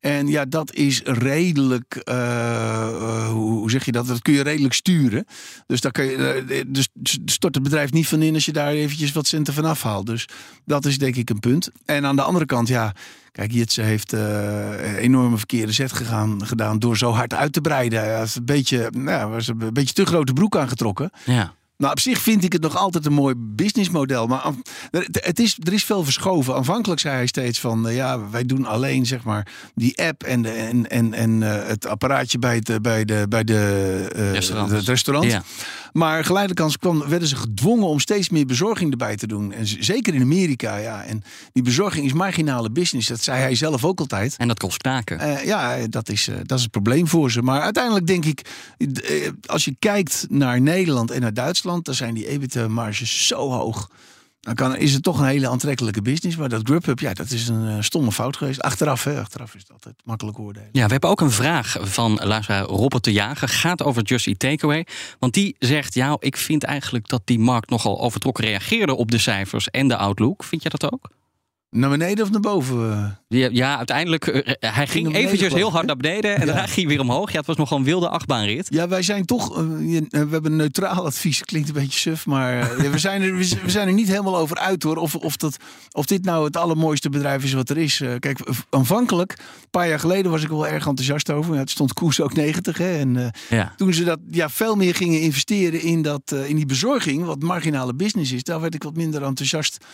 En 0.00 0.26
ja, 0.26 0.44
dat 0.44 0.74
is 0.74 1.02
redelijk, 1.04 1.96
eh, 1.96 2.14
hoe 3.66 3.74
zeg 3.74 3.84
je 3.84 3.92
dat? 3.92 4.06
Dat 4.06 4.22
kun 4.22 4.32
je 4.32 4.42
redelijk 4.42 4.74
sturen. 4.74 5.26
Dus 5.66 5.80
daar 5.80 5.92
kun 5.92 6.04
je, 6.04 6.16
eh, 6.48 6.64
dus 6.66 6.88
stort 7.24 7.54
het 7.54 7.64
bedrijf 7.64 7.92
niet 7.92 8.08
van 8.08 8.22
in 8.22 8.34
als 8.34 8.44
je 8.44 8.52
daar 8.52 8.72
eventjes 8.72 9.12
wat 9.12 9.26
centen 9.26 9.54
van 9.54 9.64
afhaalt. 9.64 10.06
Dus 10.06 10.28
dat 10.64 10.84
is 10.84 10.98
denk 10.98 11.16
ik 11.16 11.30
een 11.30 11.40
punt. 11.40 11.70
En 11.84 12.04
aan 12.04 12.16
de 12.16 12.22
andere 12.22 12.46
kant, 12.46 12.68
ja, 12.68 12.92
kijk, 13.32 13.52
Jitse 13.52 13.82
heeft 13.82 14.12
eh, 14.12 14.88
een 14.88 14.96
enorme 14.96 15.36
verkeerde 15.36 15.72
zet 15.72 15.92
gegaan, 15.92 16.46
gedaan 16.46 16.78
door 16.78 16.96
zo 16.96 17.10
hard 17.10 17.34
uit 17.34 17.52
te 17.52 17.60
breiden. 17.60 17.98
Hij 17.98 18.20
een 18.20 18.44
beetje, 18.44 18.90
nou, 18.96 19.30
was 19.30 19.48
een 19.48 19.72
beetje 19.72 19.94
te 19.94 20.06
grote 20.06 20.32
broek 20.32 20.56
aangetrokken. 20.56 21.10
Ja. 21.24 21.54
Nou, 21.76 21.92
op 21.92 22.00
zich 22.00 22.18
vind 22.18 22.44
ik 22.44 22.52
het 22.52 22.62
nog 22.62 22.76
altijd 22.76 23.06
een 23.06 23.12
mooi 23.12 23.34
businessmodel. 23.38 24.26
Maar 24.26 24.44
het 25.12 25.38
is, 25.38 25.56
er 25.62 25.72
is 25.72 25.84
veel 25.84 26.04
verschoven. 26.04 26.54
Aanvankelijk 26.54 27.00
zei 27.00 27.14
hij 27.14 27.26
steeds 27.26 27.60
van... 27.60 27.88
eh, 27.88 27.94
ja, 27.96 28.30
wij 28.30 28.44
doen 28.44 28.66
alleen 28.66 29.06
zeg 29.06 29.24
maar 29.24 29.46
die 29.74 30.02
app 30.02 30.22
en, 30.22 30.42
de, 30.42 30.50
en, 30.50 30.90
en, 30.90 31.14
en 31.14 31.42
eh, 31.42 31.68
het 31.68 31.86
apparaatje 31.86 32.38
bij, 32.38 32.54
het, 32.54 32.68
eh, 32.68 32.76
bij 32.76 33.04
de, 33.04 33.26
bij 33.28 33.44
de, 33.44 33.54
het 34.14 34.86
restaurant. 34.86 35.30
Ja. 35.30 35.42
Maar 35.96 36.24
geleidelijk 36.24 36.60
aan 36.60 36.72
kwam, 36.78 37.08
werden 37.08 37.28
ze 37.28 37.36
gedwongen 37.36 37.86
om 37.86 38.00
steeds 38.00 38.28
meer 38.28 38.46
bezorging 38.46 38.90
erbij 38.90 39.16
te 39.16 39.26
doen. 39.26 39.52
En 39.52 39.66
zeker 39.66 40.14
in 40.14 40.22
Amerika, 40.22 40.76
ja. 40.76 41.04
En 41.04 41.22
die 41.52 41.62
bezorging 41.62 42.06
is 42.06 42.12
marginale 42.12 42.70
business. 42.70 43.08
Dat 43.08 43.22
zei 43.22 43.40
hij 43.40 43.54
zelf 43.54 43.84
ook 43.84 44.00
altijd. 44.00 44.36
En 44.36 44.48
dat 44.48 44.58
kost 44.58 44.76
knaken. 44.76 45.18
Eh, 45.18 45.44
ja, 45.44 45.86
dat 45.86 46.08
is, 46.08 46.28
eh, 46.28 46.36
dat 46.42 46.56
is 46.58 46.62
het 46.62 46.72
probleem 46.72 47.06
voor 47.06 47.30
ze. 47.30 47.42
Maar 47.42 47.60
uiteindelijk 47.60 48.06
denk 48.06 48.24
ik, 48.24 48.48
eh, 48.78 49.30
als 49.46 49.64
je 49.64 49.76
kijkt 49.78 50.26
naar 50.28 50.60
Nederland 50.60 51.10
en 51.10 51.20
naar 51.20 51.34
Duitsland, 51.34 51.84
dan 51.84 51.94
zijn 51.94 52.14
die 52.14 52.28
EBITDA-marges 52.28 53.26
zo 53.26 53.50
hoog. 53.50 53.90
Dan 54.46 54.54
kan, 54.54 54.76
is 54.76 54.92
het 54.92 55.02
toch 55.02 55.18
een 55.18 55.26
hele 55.26 55.48
aantrekkelijke 55.48 56.02
business. 56.02 56.36
Maar 56.36 56.48
dat 56.48 56.60
Grubhub, 56.64 56.98
ja, 56.98 57.12
dat 57.12 57.30
is 57.30 57.48
een 57.48 57.68
eh, 57.68 57.76
stomme 57.80 58.12
fout 58.12 58.36
geweest. 58.36 58.60
Achteraf, 58.60 59.04
hè, 59.04 59.20
achteraf 59.20 59.54
is 59.54 59.60
het 59.60 59.72
altijd 59.72 59.94
makkelijk 60.04 60.38
oordelen. 60.38 60.68
Ja, 60.72 60.84
we 60.84 60.92
hebben 60.92 61.10
ook 61.10 61.20
een 61.20 61.30
vraag 61.30 61.76
van 61.80 62.20
luisteraar 62.22 62.62
Robert 62.62 63.04
de 63.04 63.12
Jager. 63.12 63.48
Gaat 63.48 63.82
over 63.82 64.02
Just 64.02 64.26
Eat 64.26 64.38
Takeaway. 64.38 64.86
Want 65.18 65.34
die 65.34 65.56
zegt, 65.58 65.94
ja, 65.94 66.16
ik 66.18 66.36
vind 66.36 66.64
eigenlijk 66.64 67.08
dat 67.08 67.22
die 67.24 67.38
markt 67.38 67.70
nogal 67.70 68.00
overtrokken 68.00 68.44
reageerde 68.44 68.94
op 68.94 69.10
de 69.10 69.18
cijfers 69.18 69.70
en 69.70 69.88
de 69.88 69.96
outlook. 69.96 70.44
Vind 70.44 70.62
je 70.62 70.68
dat 70.68 70.92
ook? 70.92 71.10
Naar 71.70 71.90
beneden 71.90 72.24
of 72.24 72.30
naar 72.30 72.40
boven? 72.40 72.92
eh? 73.28 73.38
Ja, 73.40 73.48
ja 73.52 73.76
uiteindelijk, 73.76 74.26
eh, 74.26 74.42
hij 74.60 74.70
naar 74.74 74.88
ging 74.88 75.14
eventjes 75.14 75.52
heel 75.54 75.72
hard 75.72 75.86
naar 75.86 75.96
beneden 75.96 76.34
en 76.34 76.40
Ja. 76.40 76.46
daarna 76.46 76.62
ging 76.66 76.76
hij 76.76 76.86
weer 76.86 77.00
omhoog. 77.00 77.32
Ja, 77.32 77.38
het 77.38 77.46
was 77.46 77.56
nogal 77.56 77.78
een 77.78 77.84
wilde 77.84 78.08
achtbaanrit. 78.08 78.66
Ja, 78.70 78.88
wij 78.88 79.02
zijn 79.02 79.24
toch. 79.24 79.56
eh, 79.58 79.62
eh, 79.96 80.02
we 80.10 80.16
hebben 80.18 80.44
een 80.44 80.56
neutraal 80.56 81.04
advies. 81.04 81.40
Klinkt 81.42 81.68
een 81.68 81.74
beetje 81.74 81.98
suf. 81.98 82.26
Maar 82.26 82.60
eh, 82.60 82.84
ja, 82.84 82.90
we, 82.90 82.98
zijn 82.98 83.22
er, 83.22 83.36
we 83.36 83.70
zijn 83.70 83.88
er 83.88 83.94
niet 83.94 84.08
helemaal 84.08 84.36
over 84.36 84.56
uit 84.58 84.82
hoor. 84.82 84.96
Of, 84.96 85.14
of, 85.14 85.36
dat, 85.36 85.56
of 85.92 86.06
dit 86.06 86.24
nou 86.24 86.44
het 86.44 86.56
allermooiste 86.56 87.08
bedrijf 87.10 87.44
is 87.44 87.52
wat 87.52 87.70
er 87.70 87.78
is. 87.78 88.00
Eh, 88.00 88.10
kijk, 88.18 88.38
aanvankelijk, 88.70 89.32
een 89.38 89.70
paar 89.70 89.88
jaar 89.88 90.00
geleden, 90.00 90.30
was 90.30 90.42
ik 90.42 90.48
wel 90.48 90.66
erg 90.66 90.86
enthousiast 90.86 91.30
over. 91.30 91.54
Ja, 91.54 91.60
het 91.60 91.70
stond 91.70 91.92
koers 91.92 92.20
ook 92.20 92.34
90. 92.34 92.78
Hè, 92.78 92.98
en 92.98 93.16
eh, 93.16 93.58
Ja. 93.58 93.72
toen 93.76 93.94
ze 93.94 94.04
dat 94.04 94.18
ja, 94.30 94.48
veel 94.50 94.74
meer 94.76 94.94
gingen 94.94 95.20
investeren 95.20 95.82
in, 95.82 96.02
dat, 96.02 96.22
eh, 96.32 96.48
in 96.48 96.56
die 96.56 96.66
bezorging, 96.66 97.24
wat 97.24 97.42
marginale 97.42 97.94
business 97.94 98.32
is, 98.32 98.42
daar 98.42 98.60
werd 98.60 98.74
ik 98.74 98.82
wat 98.82 98.96
minder 98.96 99.22
enthousiast 99.22 99.84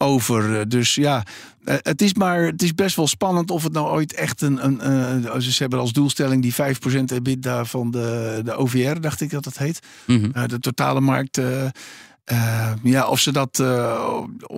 over. 0.00 0.60
Eh, 0.60 0.66
Dus 0.68 0.94
ja, 0.94 1.22
eh, 1.64 1.76
het 1.78 2.02
is 2.02 2.14
maar 2.14 2.42
het 2.42 2.62
is 2.62 2.74
best 2.74 2.96
wel 2.96 3.06
spannend 3.06 3.50
of 3.50 3.62
het 3.62 3.72
nou 3.72 3.88
ooit 3.88 4.14
echt 4.14 4.40
een. 4.40 4.64
een 4.64 4.80
eh, 5.24 5.38
ze 5.38 5.56
hebben 5.58 5.78
als 5.78 5.92
doelstelling 5.92 6.42
die 6.42 6.54
5% 6.54 7.12
EBITDA 7.12 7.64
van 7.64 7.90
de, 7.90 8.40
de 8.44 8.54
OVR, 8.54 9.00
dacht 9.00 9.20
ik 9.20 9.30
dat 9.30 9.44
dat 9.44 9.58
heet. 9.58 9.80
Mhm. 10.06 10.48
De 10.48 10.58
totale 10.58 11.00
markt. 11.00 11.40
ja, 12.82 13.08
of, 13.08 13.20
ze 13.20 13.32
dat, 13.32 13.62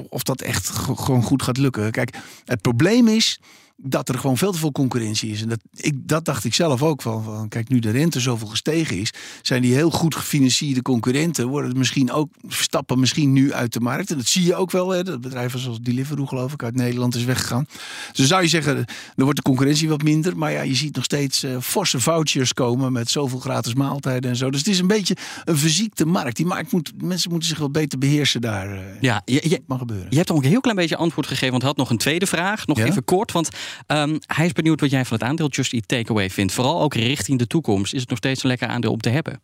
of 0.09 0.23
dat 0.23 0.41
echt 0.41 0.69
gewoon 0.69 1.23
goed 1.23 1.43
gaat 1.43 1.57
lukken. 1.57 1.91
Kijk, 1.91 2.17
het 2.45 2.61
probleem 2.61 3.09
is 3.09 3.41
dat 3.85 4.09
er 4.09 4.19
gewoon 4.19 4.37
veel 4.37 4.53
te 4.53 4.59
veel 4.59 4.73
concurrentie 4.73 5.31
is. 5.31 5.43
En 5.43 5.49
dat, 5.49 5.59
ik, 5.75 5.95
dat 5.97 6.25
dacht 6.25 6.45
ik 6.45 6.55
zelf 6.55 6.83
ook 6.83 7.03
van, 7.03 7.25
van. 7.25 7.49
Kijk, 7.49 7.69
nu 7.69 7.79
de 7.79 7.91
rente 7.91 8.21
zoveel 8.21 8.47
gestegen 8.49 8.99
is, 8.99 9.11
zijn 9.43 9.63
die 9.63 9.75
heel 9.75 9.91
goed 9.91 10.15
gefinancierde 10.15 10.83
concurrenten. 10.83 11.49
Worden 11.49 11.69
het 11.69 11.79
misschien 11.79 12.13
ook, 12.13 12.29
stappen 12.49 13.01
misschien 13.01 13.33
nu 13.33 13.53
uit 13.53 13.73
de 13.73 13.81
markt. 13.81 14.11
En 14.11 14.17
dat 14.17 14.27
zie 14.27 14.45
je 14.45 14.55
ook 14.55 14.71
wel. 14.71 14.89
Hè, 14.91 15.03
dat 15.05 15.21
bedrijven 15.21 15.59
zoals 15.59 15.81
Deliveroo, 15.81 16.27
geloof 16.27 16.53
ik, 16.53 16.63
uit 16.63 16.77
Nederland 16.77 17.15
is 17.15 17.25
weggegaan. 17.25 17.67
Dus 18.13 18.27
zou 18.29 18.43
je 18.43 18.49
zeggen, 18.49 18.75
dan 18.75 18.85
wordt 19.25 19.37
de 19.37 19.43
concurrentie 19.43 19.89
wat 19.89 20.03
minder. 20.03 20.37
Maar 20.39 20.53
ja, 20.53 20.63
je 20.63 20.75
ziet 20.75 20.95
nog 20.95 21.05
steeds 21.05 21.43
eh, 21.43 21.57
forse 21.61 22.01
vouchers 22.01 22.53
komen 22.55 22.93
met 22.93 23.11
zoveel 23.11 23.39
gratis 23.39 23.75
maaltijden 23.75 24.31
en 24.31 24.37
zo. 24.37 24.51
Dus 24.51 24.61
het 24.61 24.69
is 24.69 24.79
een 24.79 24.87
beetje 24.87 25.17
een 25.45 25.57
verziekte 25.59 26.07
markt. 26.07 26.37
Die 26.37 26.47
markt 26.47 26.73
moet, 26.73 26.93
mensen 27.03 27.31
moeten 27.31 27.49
zich 27.49 27.59
wel 27.59 27.71
beter 27.71 27.99
beheersen 27.99 28.41
daar. 28.41 28.71
eh, 28.73 28.81
Ja, 29.01 29.23
je, 29.25 29.63
mag 29.67 29.79
gebeuren. 29.79 30.07
je 30.11 30.17
hebt 30.17 30.31
ook 30.31 30.43
een 30.43 30.49
heel 30.51 30.61
klein 30.61 30.77
beetje 30.77 30.97
antwoord 30.97 31.27
gegeven, 31.27 31.51
want 31.51 31.63
had 31.63 31.77
nog 31.77 31.91
een 31.91 31.97
tweede 31.99 32.27
vraag. 32.27 32.67
Nog 32.67 32.79
Ja? 32.79 32.85
even 32.85 33.05
kort, 33.05 33.33
want 33.33 33.49
ehm, 33.87 34.19
hij 34.27 34.47
is 34.47 34.53
benieuwd 34.53 34.81
wat 34.81 34.91
jij 34.91 35.05
van 35.05 35.19
het 35.19 35.27
aandeel 35.29 35.49
Just 35.49 35.73
Eat 35.73 35.89
Takeaway 35.89 36.31
vindt. 36.31 36.53
Vooral 36.53 36.81
ook 36.83 36.95
richting 36.95 37.39
de 37.39 37.47
toekomst. 37.47 37.95
Is 37.95 38.01
het 38.01 38.09
nog 38.09 38.19
steeds 38.19 38.43
een 38.43 38.49
lekker 38.49 38.69
aandeel 38.69 38.93
om 38.93 39.01
te 39.01 39.09
hebben? 39.09 39.41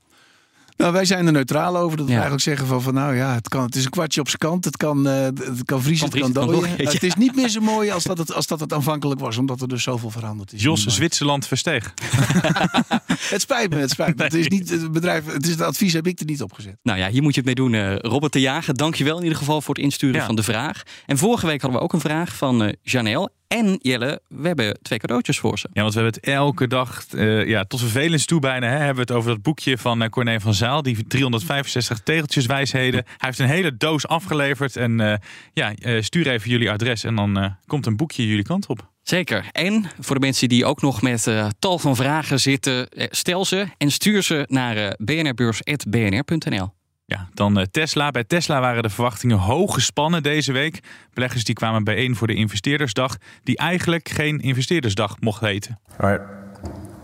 Nou, 0.77 0.93
wij 0.93 1.05
zijn 1.05 1.27
er 1.27 1.33
neutraal 1.33 1.77
over. 1.77 1.97
Dat 1.97 2.07
we 2.07 2.13
Ja. 2.13 2.19
eigenlijk 2.19 2.43
zeggen 2.49 2.67
van, 2.67 2.83
van 2.83 2.95
nou 2.95 3.15
ja, 3.17 3.35
het, 3.35 3.49
kan, 3.49 3.63
het 3.65 3.75
is 3.77 3.85
een 3.85 3.91
kwartje 3.91 4.21
op 4.21 4.27
zijn 4.27 4.39
kant. 4.39 4.65
Het 4.65 4.77
kan, 4.77 5.09
eh, 5.09 5.23
het 5.25 5.35
kan 5.35 5.43
vriezen, 5.43 5.65
Kan 5.65 5.73
het 5.73 5.73
kan 5.73 5.81
vriezen, 5.81 6.25
het 6.25 6.33
kan 6.33 6.47
dooien. 6.47 6.61
dooien, 6.77 6.93
Het 6.93 7.03
is 7.11 7.15
niet 7.15 7.37
meer 7.37 7.49
zo 7.49 7.61
mooi 7.61 7.91
als 7.91 8.05
dat, 8.05 8.19
het, 8.19 8.33
als 8.35 8.47
dat 8.47 8.61
het 8.61 8.73
aanvankelijk 8.73 9.21
was. 9.21 9.37
Omdat 9.37 9.61
er 9.61 9.69
dus 9.69 9.83
zoveel 9.83 10.11
veranderd 10.11 10.53
is. 10.53 10.63
Jos. 10.63 10.87
Zwitserland 10.87 11.47
versteeg. 11.47 11.95
Het 13.31 13.41
spijt 13.41 13.71
me, 13.71 13.77
het 13.77 13.91
spijt 13.91 14.17
me. 14.17 14.23
Het 14.29 14.35
is 14.35 14.49
niet 14.49 14.71
het 14.71 14.93
bedrijf, 14.93 15.25
het 15.27 15.45
is 15.45 15.51
het 15.51 15.61
advies 15.61 15.93
heb 15.93 16.07
ik 16.07 16.19
er 16.21 16.27
niet 16.27 16.43
op 16.43 16.53
gezet. 16.53 16.77
Nou 16.83 16.99
ja, 16.99 17.09
hier 17.09 17.23
moet 17.23 17.35
je 17.35 17.41
het 17.41 17.47
mee 17.47 17.55
doen. 17.71 17.75
eh, 17.75 17.97
Robert 17.97 18.33
de 18.33 18.41
Jager, 18.41 18.75
dankjewel 18.75 19.17
in 19.17 19.23
ieder 19.23 19.39
geval 19.39 19.61
voor 19.61 19.75
het 19.75 19.85
insturen 19.85 20.17
Ja. 20.21 20.27
van 20.27 20.37
de 20.37 20.43
vraag. 20.43 20.83
En 21.07 21.19
vorige 21.19 21.47
week 21.47 21.61
hadden 21.61 21.79
we 21.79 21.85
ook 21.85 21.93
een 21.93 22.01
vraag 22.01 22.37
van 22.37 22.63
eh 22.63 22.73
Janelle. 22.83 23.31
En 23.49 23.79
Jelle, 23.83 24.21
we 24.29 24.47
hebben 24.47 24.79
twee 24.83 24.99
cadeautjes 24.99 25.39
voor 25.39 25.59
ze. 25.59 25.69
Ja, 25.73 25.83
want 25.83 25.95
we 25.95 26.01
hebben 26.01 26.21
het 26.21 26.31
elke 26.31 26.67
dag, 26.67 27.05
eh, 27.11 27.47
ja, 27.47 27.65
tot 27.65 27.81
vervelens 27.81 28.27
toe 28.27 28.41
bijna, 28.41 28.67
hè, 28.67 28.77
hebben 28.77 28.95
we 28.95 29.01
het 29.01 29.11
over 29.11 29.31
dat 29.31 29.43
boekje 29.43 29.79
van 29.79 30.03
eh, 30.03 30.09
Corné 30.09 30.41
van 30.41 30.55
Zaal. 30.55 30.83
Die 30.83 31.07
365 31.07 31.99
tegeltjes 31.99 32.47
wijsheden. 32.47 33.05
Hij 33.07 33.17
heeft 33.17 33.39
een 33.39 33.47
hele 33.47 33.77
doos 33.77 34.07
afgeleverd. 34.07 34.77
En 34.77 35.01
eh, 35.01 35.15
ja, 35.53 36.01
stuur 36.01 36.29
even 36.29 36.51
jullie 36.51 36.71
adres 36.71 37.05
en 37.05 37.15
dan 37.15 37.57
komt 37.67 37.87
een 37.87 37.97
boekje 37.97 38.27
jullie 38.27 38.45
kant 38.45 38.67
op. 38.67 38.91
Zeker. 39.03 39.49
En 39.53 39.85
voor 40.01 40.15
de 40.15 40.21
mensen 40.21 40.49
die 40.49 40.65
ook 40.65 40.83
nog 40.83 41.03
met 41.03 41.27
tal 41.59 41.79
van 41.79 41.97
vragen 41.97 42.41
zitten, 42.41 42.89
stel 43.11 43.45
ze 43.45 43.67
en 43.79 43.91
stuur 43.91 44.23
ze 44.23 44.45
naar 44.49 44.77
eh, 44.77 44.91
bnrbeurs.bnr.nl. 44.97 46.78
Ja, 47.11 47.29
dan 47.35 47.59
eh, 47.59 47.65
Tesla. 47.71 48.11
Bij 48.11 48.25
Tesla 48.25 48.61
waren 48.61 48.83
de 48.83 48.89
verwachtingen 48.91 49.37
hoog 49.39 49.75
gespannen 49.75 50.23
deze 50.23 50.53
week. 50.53 50.81
Beleggers 51.13 51.45
die 51.45 51.55
kwamen 51.55 51.85
bijeen 51.85 52.17
voor 52.17 52.27
de 52.27 52.35
investeerdersdag, 52.35 53.17
die 53.43 53.57
eigenlijk 53.57 54.09
geen 54.09 54.39
investeerdersdag 54.41 55.21
mocht 55.21 55.41
heten. 55.41 55.81
All 55.99 56.11
right. 56.11 56.25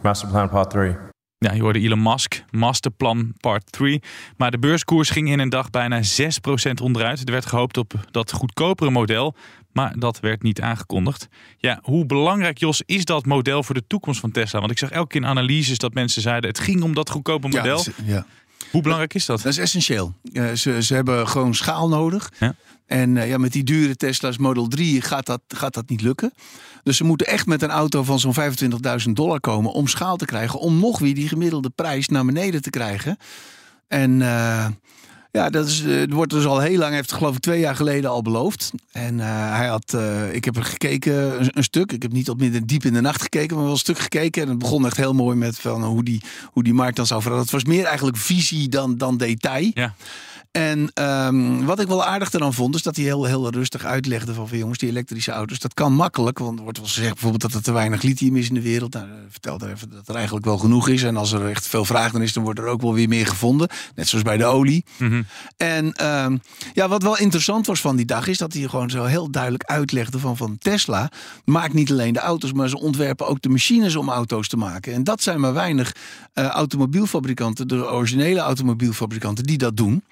Masterplan 0.02 0.48
part 0.48 0.70
three. 0.70 0.96
Ja, 1.38 1.52
je 1.52 1.60
hoorde 1.62 1.78
Elon 1.80 2.02
Musk, 2.02 2.44
Masterplan 2.50 3.32
Part 3.40 3.72
3. 3.72 4.02
Maar 4.36 4.50
de 4.50 4.58
beurskoers 4.58 5.10
ging 5.10 5.28
in 5.28 5.38
een 5.38 5.48
dag 5.48 5.70
bijna 5.70 6.00
6% 6.02 6.82
onderuit. 6.82 7.20
Er 7.20 7.32
werd 7.32 7.46
gehoopt 7.46 7.76
op 7.76 7.92
dat 8.10 8.32
goedkopere 8.32 8.90
model, 8.90 9.34
maar 9.72 9.94
dat 9.98 10.20
werd 10.20 10.42
niet 10.42 10.60
aangekondigd. 10.60 11.28
Ja, 11.56 11.78
hoe 11.82 12.06
belangrijk, 12.06 12.58
Jos, 12.58 12.82
is 12.86 13.04
dat 13.04 13.26
model 13.26 13.62
voor 13.62 13.74
de 13.74 13.86
toekomst 13.86 14.20
van 14.20 14.30
Tesla? 14.30 14.58
Want 14.58 14.70
ik 14.70 14.78
zag 14.78 14.90
elke 14.90 15.08
keer 15.08 15.20
in 15.20 15.26
analyses 15.26 15.78
dat 15.78 15.94
mensen 15.94 16.22
zeiden... 16.22 16.50
het 16.50 16.58
ging 16.58 16.82
om 16.82 16.94
dat 16.94 17.10
goedkope 17.10 17.46
model. 17.48 17.64
Ja, 17.64 17.70
dat 17.70 17.86
is- 17.98 18.04
ja. 18.04 18.26
Hoe 18.74 18.82
belangrijk 18.82 19.14
is 19.14 19.26
dat? 19.26 19.42
Dat 19.42 19.52
is 19.52 19.58
essentieel. 19.58 20.14
Ze, 20.54 20.82
ze 20.82 20.94
hebben 20.94 21.28
gewoon 21.28 21.54
schaal 21.54 21.88
nodig. 21.88 22.32
Ja. 22.38 22.54
En 22.86 23.16
eh, 23.16 23.28
ja, 23.28 23.38
met 23.38 23.52
die 23.52 23.64
dure 23.64 23.96
Tesla's 23.96 24.38
Model 24.38 24.68
3 24.68 25.00
gaat 25.00 25.26
dat, 25.26 25.40
gaat 25.48 25.74
dat 25.74 25.88
niet 25.88 26.00
lukken. 26.00 26.32
Dus 26.82 26.96
ze 26.96 27.04
moeten 27.04 27.26
echt 27.26 27.46
met 27.46 27.62
een 27.62 27.70
auto 27.70 28.02
van 28.02 28.20
zo'n 28.20 28.34
25.000 29.06 29.10
dollar 29.12 29.40
komen 29.40 29.72
om 29.72 29.86
schaal 29.86 30.16
te 30.16 30.24
krijgen. 30.24 30.58
Om 30.58 30.78
nog 30.78 30.98
weer 30.98 31.14
die 31.14 31.28
gemiddelde 31.28 31.70
prijs 31.70 32.08
naar 32.08 32.24
beneden 32.24 32.62
te 32.62 32.70
krijgen. 32.70 33.16
En 33.88 34.22
eh, 34.22 34.66
ja, 35.34 35.50
dat 35.50 35.66
is, 35.66 35.84
eh, 35.84 35.96
het 35.96 36.12
wordt 36.12 36.32
dus 36.32 36.44
al 36.44 36.60
heel 36.60 36.76
lang, 36.76 36.86
hij 36.86 36.94
heeft 36.94 37.10
het 37.10 37.18
geloof 37.18 37.36
ik 37.36 37.42
twee 37.42 37.60
jaar 37.60 37.76
geleden 37.76 38.10
al 38.10 38.22
beloofd. 38.22 38.70
En 38.92 39.20
eh, 39.20 39.26
hij 39.56 39.66
had, 39.66 39.94
eh, 39.94 40.34
ik 40.34 40.44
heb 40.44 40.56
er 40.56 40.64
gekeken, 40.64 41.40
een, 41.40 41.50
een 41.52 41.64
stuk. 41.64 41.92
Ik 41.92 42.02
heb 42.02 42.12
niet 42.12 42.24
tot 42.24 42.40
midden 42.40 42.66
diep 42.66 42.84
in 42.84 42.92
de 42.92 43.00
nacht 43.00 43.22
gekeken, 43.22 43.54
maar 43.54 43.64
wel 43.64 43.72
een 43.72 43.78
stuk 43.78 43.98
gekeken. 43.98 44.42
En 44.42 44.48
het 44.48 44.58
begon 44.58 44.86
echt 44.86 44.96
heel 44.96 45.12
mooi 45.12 45.36
met 45.36 45.58
van 45.58 45.84
hoe, 45.84 46.04
die, 46.04 46.22
hoe 46.52 46.62
die 46.62 46.74
markt 46.74 46.96
dan 46.96 47.06
zou 47.06 47.22
veranderen. 47.22 47.52
Het 47.52 47.64
was 47.64 47.74
meer 47.74 47.84
eigenlijk 47.86 48.16
visie 48.16 48.68
dan, 48.68 48.96
dan 48.96 49.16
detail. 49.16 49.70
Ja. 49.74 49.94
En 50.54 50.90
ehm, 50.94 51.64
wat 51.64 51.80
ik 51.80 51.86
wel 51.86 52.04
aardig 52.04 52.32
eraan 52.32 52.54
vond, 52.54 52.74
is 52.74 52.82
dat 52.82 52.96
hij 52.96 53.04
heel, 53.04 53.24
heel 53.24 53.50
rustig 53.50 53.84
uitlegde 53.84 54.34
van, 54.34 54.48
van 54.48 54.58
jongens, 54.58 54.78
die 54.78 54.88
elektrische 54.88 55.30
auto's, 55.32 55.58
dat 55.58 55.74
kan 55.74 55.92
makkelijk. 55.92 56.38
Want 56.38 56.56
er 56.58 56.62
wordt 56.62 56.78
wel 56.78 56.86
gezegd 56.86 57.12
bijvoorbeeld 57.12 57.42
dat 57.42 57.54
er 57.54 57.62
te 57.62 57.72
weinig 57.72 58.02
lithium 58.02 58.36
is 58.36 58.48
in 58.48 58.54
de 58.54 58.62
wereld. 58.62 58.92
Nou, 58.92 59.06
vertelde 59.28 59.70
even 59.70 59.90
dat 59.90 60.08
er 60.08 60.14
eigenlijk 60.14 60.44
wel 60.44 60.58
genoeg 60.58 60.88
is. 60.88 61.02
En 61.02 61.16
als 61.16 61.32
er 61.32 61.48
echt 61.48 61.66
veel 61.66 61.84
vraag 61.84 62.12
dan 62.12 62.22
is, 62.22 62.32
dan 62.32 62.42
wordt 62.42 62.58
er 62.58 62.66
ook 62.66 62.82
wel 62.82 62.94
weer 62.94 63.08
meer 63.08 63.26
gevonden. 63.26 63.68
Net 63.94 64.08
zoals 64.08 64.24
bij 64.24 64.36
de 64.36 64.44
olie. 64.44 64.84
En 65.56 65.92
ehm, 65.92 66.36
ja, 66.72 66.88
wat 66.88 67.02
wel 67.02 67.18
interessant 67.18 67.66
was 67.66 67.80
van 67.80 67.96
die 67.96 68.06
dag, 68.06 68.26
is 68.26 68.38
dat 68.38 68.52
hij 68.52 68.62
gewoon 68.62 68.90
zo 68.90 69.04
heel 69.04 69.30
duidelijk 69.30 69.64
uitlegde 69.64 70.18
van, 70.18 70.36
van 70.36 70.58
Tesla 70.58 71.10
maakt 71.44 71.72
niet 71.72 71.90
alleen 71.90 72.12
de 72.12 72.20
auto's, 72.20 72.52
maar 72.52 72.68
ze 72.68 72.80
ontwerpen 72.80 73.26
ook 73.26 73.40
de 73.40 73.48
machines 73.48 73.96
om 73.96 74.08
auto's 74.08 74.48
te 74.48 74.56
maken. 74.56 74.92
En 74.92 75.04
dat 75.04 75.22
zijn 75.22 75.40
maar 75.40 75.54
weinig 75.54 75.96
eh, 76.32 76.46
automobielfabrikanten, 76.46 77.68
de 77.68 77.90
originele 77.90 78.40
automobielfabrikanten, 78.40 79.44
die 79.44 79.58
dat 79.58 79.76
doen. 79.76 80.04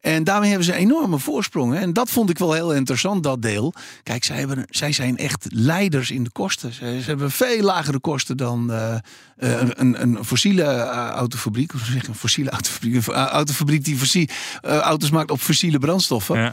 En 0.00 0.24
daarmee 0.24 0.48
hebben 0.48 0.66
ze 0.66 0.74
enorme 0.74 1.18
voorsprongen. 1.18 1.78
En 1.78 1.92
dat 1.92 2.10
vond 2.10 2.30
ik 2.30 2.38
wel 2.38 2.52
heel 2.52 2.74
interessant, 2.74 3.22
dat 3.22 3.42
deel. 3.42 3.74
Kijk, 4.02 4.24
zij, 4.24 4.36
hebben, 4.36 4.64
zij 4.68 4.92
zijn 4.92 5.16
echt 5.16 5.46
leiders 5.48 6.10
in 6.10 6.24
de 6.24 6.30
kosten. 6.30 6.72
Ze, 6.72 6.84
hebben 6.84 7.30
veel 7.30 7.62
lagere 7.62 7.98
kosten 8.00 8.36
dan 8.36 8.72
eh, 8.72 8.94
eh, 9.36 9.68
een, 9.68 10.02
een 10.02 10.24
fossiele 10.24 10.62
eh, 10.62 11.08
autofabriek. 11.08 11.70
Hoe 11.70 11.80
zeg 11.80 12.08
een 12.08 12.14
fossiele 12.14 12.50
autofabriek? 12.50 13.06
Een 13.06 13.14
autofabriek 13.14 13.84
die 13.84 13.96
fossie- 13.96 14.30
auto's 14.62 15.10
maakt 15.10 15.30
op 15.30 15.40
fossiele 15.40 15.78
brandstoffen. 15.78 16.38
Ja. 16.38 16.52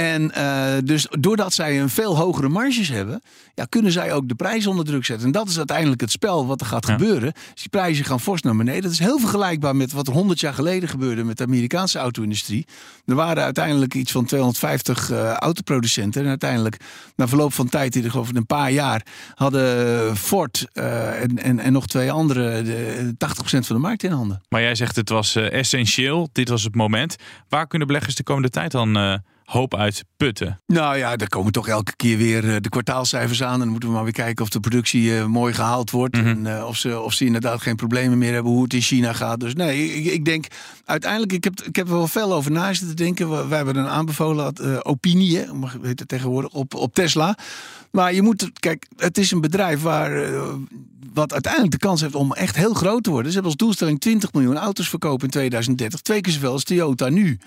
En 0.00 0.32
uh, 0.36 0.72
dus 0.84 1.06
doordat 1.10 1.52
zij 1.52 1.80
een 1.80 1.88
veel 1.88 2.16
hogere 2.16 2.48
marges 2.48 2.88
hebben, 2.88 3.22
ja, 3.54 3.64
kunnen 3.64 3.92
zij 3.92 4.12
ook 4.12 4.28
de 4.28 4.34
prijs 4.34 4.66
onder 4.66 4.84
druk 4.84 5.04
zetten. 5.04 5.26
En 5.26 5.32
dat 5.32 5.48
is 5.48 5.56
uiteindelijk 5.56 6.00
het 6.00 6.10
spel 6.10 6.46
wat 6.46 6.60
er 6.60 6.66
gaat 6.66 6.86
gebeuren. 6.86 7.32
Dus 7.32 7.60
die 7.62 7.68
prijzen 7.68 8.04
gaan 8.04 8.20
fors 8.20 8.42
naar 8.42 8.56
beneden. 8.56 8.82
Dat 8.82 8.92
is 8.92 8.98
heel 8.98 9.18
vergelijkbaar 9.18 9.76
met 9.76 9.92
wat 9.92 10.06
er 10.06 10.12
100 10.12 10.40
jaar 10.40 10.54
geleden 10.54 10.88
gebeurde 10.88 11.24
met 11.24 11.38
de 11.38 11.44
Amerikaanse 11.44 11.98
auto-industrie. 11.98 12.66
Er 13.06 13.14
waren 13.14 13.42
uiteindelijk 13.42 13.94
iets 13.94 14.12
van 14.12 14.24
250 14.24 15.10
uh, 15.10 15.32
autoproducenten. 15.32 16.22
En 16.22 16.28
uiteindelijk, 16.28 16.76
na 17.16 17.28
verloop 17.28 17.52
van 17.52 17.68
tijd, 17.68 17.96
in 17.96 18.10
geloof 18.10 18.28
ik 18.28 18.36
een 18.36 18.46
paar 18.46 18.70
jaar, 18.70 19.06
hadden 19.34 20.16
Ford 20.16 20.66
uh, 20.74 21.22
en, 21.22 21.38
en, 21.38 21.58
en 21.58 21.72
nog 21.72 21.86
twee 21.86 22.12
andere 22.12 22.62
de, 22.62 23.14
80% 23.14 23.16
van 23.42 23.76
de 23.76 23.78
markt 23.78 24.02
in 24.02 24.12
handen. 24.12 24.42
Maar 24.48 24.60
jij 24.62 24.74
zegt 24.74 24.96
het 24.96 25.08
was 25.08 25.36
essentieel. 25.36 26.28
Dit 26.32 26.48
was 26.48 26.62
het 26.62 26.74
moment. 26.74 27.16
Waar 27.48 27.66
kunnen 27.66 27.86
beleggers 27.86 28.14
de 28.14 28.22
komende 28.22 28.50
tijd 28.50 28.70
dan 28.70 29.20
hoop 29.50 29.74
uit 29.74 30.04
putten? 30.16 30.60
Nou 30.66 30.96
ja, 30.96 31.16
er 31.16 31.28
komen 31.28 31.52
toch 31.52 31.68
elke 31.68 31.96
keer 31.96 32.16
weer 32.16 32.44
uh, 32.44 32.56
de 32.60 32.68
kwartaalcijfers 32.68 33.42
aan. 33.42 33.52
En 33.52 33.58
dan 33.58 33.68
moeten 33.68 33.88
we 33.88 33.94
maar 33.94 34.04
weer 34.04 34.12
kijken 34.12 34.44
of 34.44 34.50
de 34.50 34.60
productie 34.60 35.12
mooi 35.12 35.54
gehaald 35.54 35.90
wordt. 35.90 36.16
Mm 36.16 36.24
-hmm. 36.24 36.46
En 36.46 36.64
of, 36.64 36.76
ze, 36.76 37.00
of 37.00 37.12
ze 37.12 37.24
inderdaad 37.24 37.62
geen 37.62 37.76
problemen 37.76 38.18
meer 38.18 38.32
hebben 38.32 38.52
hoe 38.52 38.62
het 38.62 38.74
in 38.74 38.80
China 38.80 39.12
gaat. 39.12 39.40
Dus 39.40 39.54
nee, 39.54 39.94
ik, 39.94 40.12
ik 40.12 40.24
denk 40.24 40.46
uiteindelijk, 40.84 41.32
ik 41.32 41.44
heb, 41.44 41.62
ik 41.62 41.76
heb 41.76 41.86
er 41.88 41.94
wel 41.94 42.08
veel 42.08 42.32
over 42.32 42.50
na 42.50 42.72
zitten 42.72 42.96
denken. 42.96 43.30
We, 43.30 43.48
we 43.48 43.54
hebben 43.54 43.76
een 43.76 43.88
aanbevolen 43.88 44.84
opinie, 44.84 45.36
hè, 45.36 45.52
mag 45.52 45.76
het 45.82 46.08
tegenwoordig, 46.08 46.52
op, 46.52 46.74
op 46.74 46.94
Tesla. 46.94 47.36
Maar 47.90 48.14
je 48.14 48.22
moet, 48.22 48.50
kijk, 48.52 48.86
het 48.96 49.18
is 49.18 49.30
een 49.30 49.40
bedrijf 49.40 49.82
waar, 49.82 50.32
uh, 50.32 50.52
wat 51.12 51.32
uiteindelijk 51.32 51.72
de 51.72 51.78
kans 51.78 52.00
heeft 52.00 52.14
om 52.14 52.32
echt 52.32 52.56
heel 52.56 52.74
groot 52.74 53.02
te 53.02 53.10
worden. 53.10 53.32
Ze 53.32 53.38
hebben 53.38 53.52
als 53.52 53.60
doelstelling 53.60 54.00
20 54.00 54.32
miljoen 54.32 54.56
auto's 54.56 54.88
verkopen 54.88 55.24
in 55.24 55.30
2030. 55.30 56.00
Twee 56.00 56.20
keer 56.20 56.32
zoveel 56.32 56.52
als 56.52 56.64
Toyota 56.64 57.08
nu. 57.08 57.38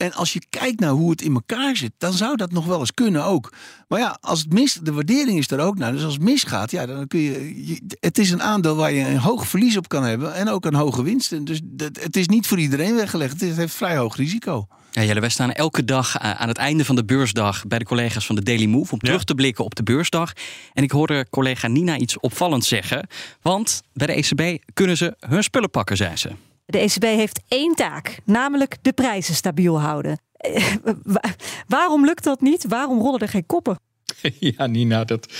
En 0.00 0.12
als 0.12 0.32
je 0.32 0.42
kijkt 0.50 0.80
naar 0.80 0.90
hoe 0.90 1.10
het 1.10 1.22
in 1.22 1.34
elkaar 1.34 1.76
zit, 1.76 1.92
dan 1.98 2.12
zou 2.12 2.36
dat 2.36 2.52
nog 2.52 2.66
wel 2.66 2.80
eens 2.80 2.94
kunnen 2.94 3.24
ook. 3.24 3.52
Maar 3.88 3.98
ja, 3.98 4.18
als 4.20 4.40
het 4.40 4.52
mis, 4.52 4.78
de 4.82 4.92
waardering 4.92 5.38
is 5.38 5.50
er 5.50 5.60
ook 5.60 5.78
naar. 5.78 5.92
Dus 5.92 6.04
als 6.04 6.12
het 6.12 6.22
misgaat, 6.22 6.70
ja, 6.70 6.86
dan 6.86 7.06
kun 7.06 7.20
je, 7.20 7.66
je, 7.66 7.80
Het 8.00 8.18
is 8.18 8.30
een 8.30 8.42
aandeel 8.42 8.76
waar 8.76 8.92
je 8.92 9.04
een 9.04 9.18
hoog 9.18 9.48
verlies 9.48 9.76
op 9.76 9.88
kan 9.88 10.04
hebben 10.04 10.34
en 10.34 10.48
ook 10.48 10.64
een 10.64 10.74
hoge 10.74 11.02
winst. 11.02 11.32
En 11.32 11.44
dus 11.44 11.60
het 12.00 12.16
is 12.16 12.28
niet 12.28 12.46
voor 12.46 12.58
iedereen 12.58 12.94
weggelegd. 12.94 13.40
Het 13.40 13.56
heeft 13.56 13.74
vrij 13.74 13.96
hoog 13.96 14.16
risico. 14.16 14.66
Ja, 14.90 15.02
Jelle, 15.02 15.20
wij 15.20 15.28
staan 15.28 15.52
elke 15.52 15.84
dag 15.84 16.18
aan 16.18 16.48
het 16.48 16.56
einde 16.56 16.84
van 16.84 16.96
de 16.96 17.04
beursdag 17.04 17.66
bij 17.66 17.78
de 17.78 17.84
collega's 17.84 18.26
van 18.26 18.34
de 18.34 18.42
Daily 18.42 18.66
Move 18.66 18.92
om 18.92 18.98
ja. 19.00 19.06
terug 19.06 19.24
te 19.24 19.34
blikken 19.34 19.64
op 19.64 19.74
de 19.74 19.82
beursdag. 19.82 20.32
En 20.72 20.82
ik 20.82 20.90
hoorde 20.90 21.26
collega 21.30 21.68
Nina 21.68 21.98
iets 21.98 22.20
opvallends 22.20 22.68
zeggen. 22.68 23.08
Want 23.42 23.82
bij 23.92 24.06
de 24.06 24.12
ECB 24.12 24.64
kunnen 24.74 24.96
ze 24.96 25.16
hun 25.18 25.42
spullen 25.42 25.70
pakken, 25.70 25.96
zei 25.96 26.16
ze. 26.16 26.30
De 26.70 26.78
ECB 26.78 27.02
heeft 27.02 27.40
één 27.48 27.74
taak, 27.74 28.18
namelijk 28.24 28.76
de 28.82 28.92
prijzen 28.92 29.34
stabiel 29.34 29.80
houden. 29.80 30.20
Waarom 31.66 32.04
lukt 32.04 32.24
dat 32.24 32.40
niet? 32.40 32.64
Waarom 32.68 33.00
rollen 33.00 33.20
er 33.20 33.28
geen 33.28 33.46
koppen? 33.46 33.78
Ja, 34.38 34.66
Nina, 34.66 35.04
dat. 35.04 35.32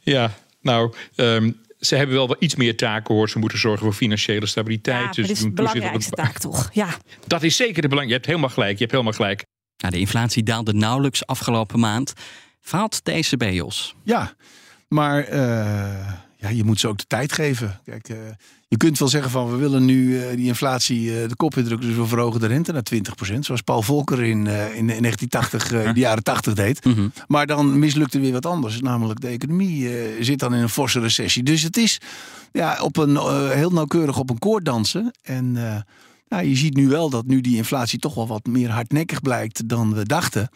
Ja, 0.00 0.30
nou. 0.60 0.94
Um 1.16 1.60
ze 1.80 1.96
hebben 1.96 2.16
wel 2.16 2.36
iets 2.38 2.54
meer 2.54 2.76
taken 2.76 3.14
hoor. 3.14 3.28
Ze 3.28 3.38
moeten 3.38 3.58
zorgen 3.58 3.82
voor 3.84 3.92
financiële 3.92 4.46
stabiliteit. 4.46 5.00
Ja, 5.00 5.22
dus 5.22 5.26
dat 5.26 5.36
is 5.36 5.42
de 5.42 5.50
belangrijkste 5.50 6.10
taak 6.10 6.38
toch? 6.38 6.70
Ja. 6.72 6.88
Dat 7.26 7.42
is 7.42 7.56
zeker 7.56 7.82
de 7.82 7.88
belang. 7.88 8.06
Je 8.06 8.12
hebt 8.12 8.26
helemaal 8.26 8.48
gelijk. 8.48 8.72
Je 8.72 8.78
hebt 8.78 8.90
helemaal 8.90 9.12
gelijk. 9.12 9.44
Nou, 9.76 9.92
de 9.92 10.00
inflatie 10.00 10.42
daalde 10.42 10.72
nauwelijks 10.72 11.26
afgelopen 11.26 11.80
maand. 11.80 12.12
Faalt 12.60 13.04
de 13.04 13.12
ECB, 13.12 13.42
Jos? 13.42 13.94
Ja, 14.04 14.34
maar 14.88 15.32
uh, 15.32 16.12
ja, 16.40 16.48
je 16.48 16.64
moet 16.64 16.80
ze 16.80 16.88
ook 16.88 16.98
de 16.98 17.04
tijd 17.06 17.32
geven. 17.32 17.80
Kijk, 17.84 18.08
uh, 18.08 18.16
je 18.68 18.76
kunt 18.76 18.98
wel 18.98 19.08
zeggen 19.08 19.30
van 19.30 19.50
we 19.50 19.56
willen 19.56 19.84
nu 19.84 20.08
uh, 20.08 20.30
die 20.36 20.46
inflatie 20.46 21.26
de 21.26 21.36
kop 21.36 21.56
indrukken, 21.56 21.88
dus 21.88 21.96
we 21.96 22.06
verhogen 22.06 22.40
de 22.40 22.46
rente 22.46 22.72
naar 22.72 22.86
20%. 23.32 23.38
Zoals 23.38 23.60
Paul 23.60 23.82
Volcker 23.82 24.22
in, 24.22 24.46
in 24.46 24.86
1980, 24.86 25.72
in 25.72 25.94
de 25.94 26.00
jaren 26.00 26.22
80 26.22 26.54
deed. 26.54 26.78
Mm 26.90 26.96
-hmm. 26.96 27.12
Maar 27.26 27.46
dan 27.46 27.78
mislukt 27.78 28.14
er 28.14 28.20
weer 28.20 28.32
wat 28.32 28.46
anders. 28.46 28.80
Namelijk 28.80 29.20
de 29.20 29.28
economie 29.28 29.90
zit 30.20 30.38
dan 30.38 30.54
in 30.54 30.62
een 30.62 30.68
forse 30.68 31.00
recessie. 31.00 31.42
Dus 31.42 31.62
het 31.62 31.76
is 31.76 32.00
ja, 32.52 32.80
op 32.82 32.96
een, 32.96 33.16
heel 33.50 33.70
nauwkeurig 33.70 34.18
op 34.18 34.30
een 34.30 34.38
koord 34.38 34.64
dansen. 34.64 35.12
En 35.22 35.52
nou, 36.28 36.44
je 36.44 36.56
ziet 36.56 36.74
nu 36.74 36.88
wel 36.88 37.10
dat 37.10 37.26
nu 37.26 37.40
die 37.40 37.56
inflatie 37.56 37.98
toch 37.98 38.14
wel 38.14 38.26
wat 38.26 38.46
meer 38.46 38.70
hardnekkig 38.70 39.22
blijkt 39.22 39.68
dan 39.68 39.94
we 39.94 40.04
dachten. 40.04 40.48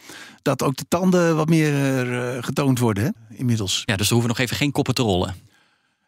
Dat 0.42 0.62
ook 0.62 0.76
de 0.76 0.84
tanden 0.88 1.36
wat 1.36 1.48
meer 1.48 2.04
getoond 2.42 2.78
worden 2.78 3.04
hè, 3.04 3.36
inmiddels. 3.36 3.82
Ja, 3.84 3.96
dus 3.96 4.06
er 4.06 4.12
hoeven 4.12 4.30
nog 4.30 4.38
even 4.38 4.56
geen 4.56 4.72
koppen 4.72 4.94
te 4.94 5.02
rollen. 5.02 5.34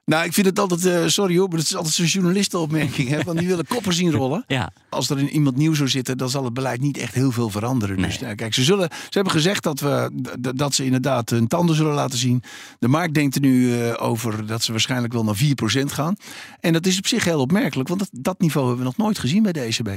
Nou, 0.06 0.24
ik 0.24 0.32
vind 0.32 0.46
het 0.46 0.58
altijd, 0.58 0.84
uh, 0.84 1.06
sorry 1.06 1.36
hoor, 1.36 1.48
maar 1.48 1.58
het 1.58 1.66
is 1.66 1.76
altijd 1.76 1.94
zo'n 1.94 2.06
journalistenopmerking. 2.06 3.08
Hè, 3.08 3.22
want 3.22 3.38
die 3.38 3.48
willen 3.48 3.66
koppen 3.66 3.92
zien 3.92 4.12
rollen. 4.12 4.44
Ja. 4.46 4.72
Als 4.88 5.10
er 5.10 5.18
iemand 5.18 5.56
nieuw 5.56 5.74
zou 5.74 5.88
zitten, 5.88 6.18
dan 6.18 6.30
zal 6.30 6.44
het 6.44 6.54
beleid 6.54 6.80
niet 6.80 6.98
echt 6.98 7.14
heel 7.14 7.30
veel 7.30 7.50
veranderen. 7.50 7.96
Nee. 7.96 8.06
Dus 8.06 8.18
nou, 8.18 8.34
kijk, 8.34 8.54
ze, 8.54 8.64
zullen, 8.64 8.88
ze 8.90 9.08
hebben 9.10 9.32
gezegd 9.32 9.62
dat, 9.62 9.80
we, 9.80 10.10
dat 10.54 10.74
ze 10.74 10.84
inderdaad 10.84 11.30
hun 11.30 11.46
tanden 11.46 11.76
zullen 11.76 11.94
laten 11.94 12.18
zien. 12.18 12.42
De 12.78 12.88
markt 12.88 13.14
denkt 13.14 13.34
er 13.34 13.40
nu 13.40 13.68
uh, 13.68 13.94
over 13.98 14.46
dat 14.46 14.62
ze 14.62 14.70
waarschijnlijk 14.70 15.12
wel 15.12 15.24
naar 15.24 15.38
4% 15.44 15.46
gaan. 15.84 16.16
En 16.60 16.72
dat 16.72 16.86
is 16.86 16.98
op 16.98 17.06
zich 17.06 17.24
heel 17.24 17.40
opmerkelijk, 17.40 17.88
want 17.88 18.00
dat, 18.00 18.10
dat 18.12 18.40
niveau 18.40 18.66
hebben 18.66 18.84
we 18.84 18.90
nog 18.96 19.06
nooit 19.06 19.18
gezien 19.18 19.42
bij 19.42 19.52
de 19.52 19.60
ECB. 19.60 19.90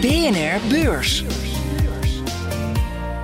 BNR 0.00 0.68
Beurs. 0.68 1.24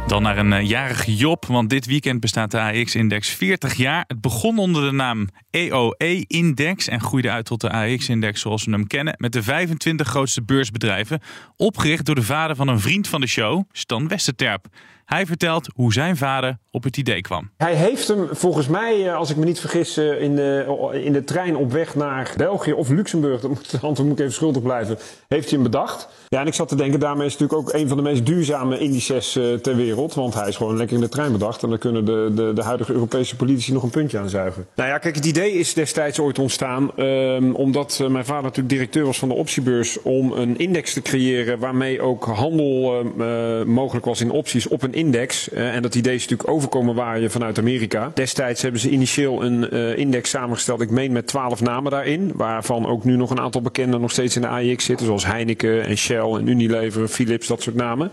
Dan 0.07 0.23
naar 0.23 0.39
een 0.39 0.53
uh, 0.53 0.69
jarige 0.69 1.15
Job, 1.15 1.47
want 1.47 1.71
dit 1.71 1.87
weekend 1.87 2.21
bestaat 2.21 2.51
de 2.51 2.61
AX-index 2.61 3.29
40 3.29 3.75
jaar. 3.75 4.05
Het 4.07 4.21
begon 4.21 4.59
onder 4.59 4.83
de 4.85 4.93
naam 4.93 5.29
EOE-index 5.51 6.89
en 6.89 7.01
groeide 7.01 7.31
uit 7.31 7.45
tot 7.45 7.61
de 7.61 7.71
AX-index 7.71 8.41
zoals 8.41 8.65
we 8.65 8.71
hem 8.71 8.87
kennen. 8.87 9.15
Met 9.19 9.33
de 9.33 9.43
25 9.43 10.09
grootste 10.09 10.43
beursbedrijven, 10.43 11.21
opgericht 11.57 12.05
door 12.05 12.15
de 12.15 12.23
vader 12.23 12.57
van 12.57 12.69
een 12.69 12.81
vriend 12.81 13.09
van 13.09 13.21
de 13.21 13.27
show, 13.27 13.63
Stan 13.73 14.09
Westerterp. 14.09 14.67
Hij 15.05 15.27
vertelt 15.27 15.69
hoe 15.75 15.93
zijn 15.93 16.17
vader 16.17 16.59
op 16.71 16.85
het 16.85 16.97
idee 16.97 17.21
kwam. 17.21 17.51
Hij 17.57 17.75
heeft 17.75 18.09
hem 18.09 18.29
volgens 18.31 18.69
mij, 18.69 19.15
als 19.15 19.31
ik 19.31 19.37
me 19.37 19.45
niet 19.45 19.61
vergis, 19.61 19.99
in 19.99 20.37
de, 20.37 20.91
in 21.05 21.13
de 21.13 21.25
trein 21.25 21.57
op 21.57 21.73
weg 21.73 21.95
naar 21.95 22.33
België 22.37 22.73
of 22.73 22.89
Luxemburg, 22.89 23.41
dat 23.41 23.51
moet, 23.51 23.73
antwoord 23.83 24.09
moet 24.09 24.19
ik 24.19 24.19
even 24.19 24.33
schuldig 24.33 24.63
blijven, 24.63 24.99
heeft 25.29 25.51
hij 25.51 25.59
hem 25.59 25.63
bedacht. 25.63 26.09
Ja, 26.29 26.41
en 26.41 26.47
ik 26.47 26.55
zat 26.55 26.69
te 26.69 26.77
denken, 26.77 27.01
daarmee 27.01 27.27
is 27.27 27.33
het 27.33 27.41
natuurlijk 27.41 27.69
ook 27.69 27.81
een 27.81 27.89
van 27.89 27.97
de 27.97 28.03
meest 28.03 28.27
duurzame 28.27 28.79
indices 28.79 29.33
ter 29.63 29.77
wereld. 29.77 30.15
Want 30.15 30.35
hij 30.35 30.49
is 30.49 30.57
gewoon 30.57 30.77
lekker 30.77 30.97
in 30.97 31.03
de 31.03 31.09
trein 31.09 31.33
bedacht. 31.33 31.63
En 31.63 31.69
dan 31.69 31.79
kunnen 31.79 32.05
de, 32.05 32.33
de, 32.35 32.53
de 32.55 32.63
huidige 32.63 32.93
Europese 32.93 33.37
politici 33.37 33.73
nog 33.73 33.83
een 33.83 33.91
puntje 33.91 34.19
aan 34.19 34.29
zuigen. 34.29 34.67
Nou 34.75 34.89
ja, 34.89 34.99
kijk, 34.99 35.15
het 35.15 35.25
idee 35.25 35.53
is 35.53 35.75
destijds 35.75 36.19
ooit 36.19 36.39
ontstaan. 36.39 36.91
Um, 37.01 37.55
omdat 37.55 38.01
mijn 38.09 38.25
vader 38.25 38.43
natuurlijk 38.43 38.69
directeur 38.69 39.05
was 39.05 39.19
van 39.19 39.29
de 39.29 39.35
optiebeurs. 39.35 40.03
Om 40.03 40.33
een 40.33 40.59
index 40.59 40.93
te 40.93 41.03
creëren 41.03 41.59
waarmee 41.59 42.01
ook 42.01 42.25
handel 42.25 43.03
uh, 43.19 43.63
mogelijk 43.63 44.05
was 44.05 44.21
in 44.21 44.31
opties 44.31 44.69
op 44.69 44.83
een 44.83 44.94
index. 44.95 45.49
Uh, 45.53 45.75
en 45.75 45.83
dat 45.83 45.95
idee 45.95 46.15
is 46.15 46.23
natuurlijk 46.23 46.51
overkomen 46.51 46.95
waaien 46.95 47.31
vanuit 47.31 47.59
Amerika. 47.59 48.11
Destijds 48.15 48.63
hebben 48.63 48.81
ze 48.81 48.91
initieel 48.91 49.45
een 49.45 49.75
uh, 49.75 49.99
index 49.99 50.31
samengesteld. 50.31 50.81
Ik 50.81 50.91
meen 50.91 51.13
met 51.13 51.27
twaalf 51.27 51.61
namen 51.61 51.91
daarin. 51.91 52.33
Waarvan 52.35 52.87
ook 52.87 53.05
nu 53.05 53.17
nog 53.17 53.31
een 53.31 53.41
aantal 53.41 53.61
bekenden 53.61 54.01
nog 54.01 54.11
steeds 54.11 54.37
in 54.37 54.43
de 54.43 54.49
AIX 54.49 54.85
zitten. 54.85 55.07
Zoals 55.07 55.27
Heineken 55.27 55.85
en 55.85 55.97
Shell 55.97 56.33
en 56.33 56.47
Unilever, 56.49 57.09
Philips, 57.09 57.47
dat 57.47 57.63
soort 57.63 57.77
namen. 57.77 58.11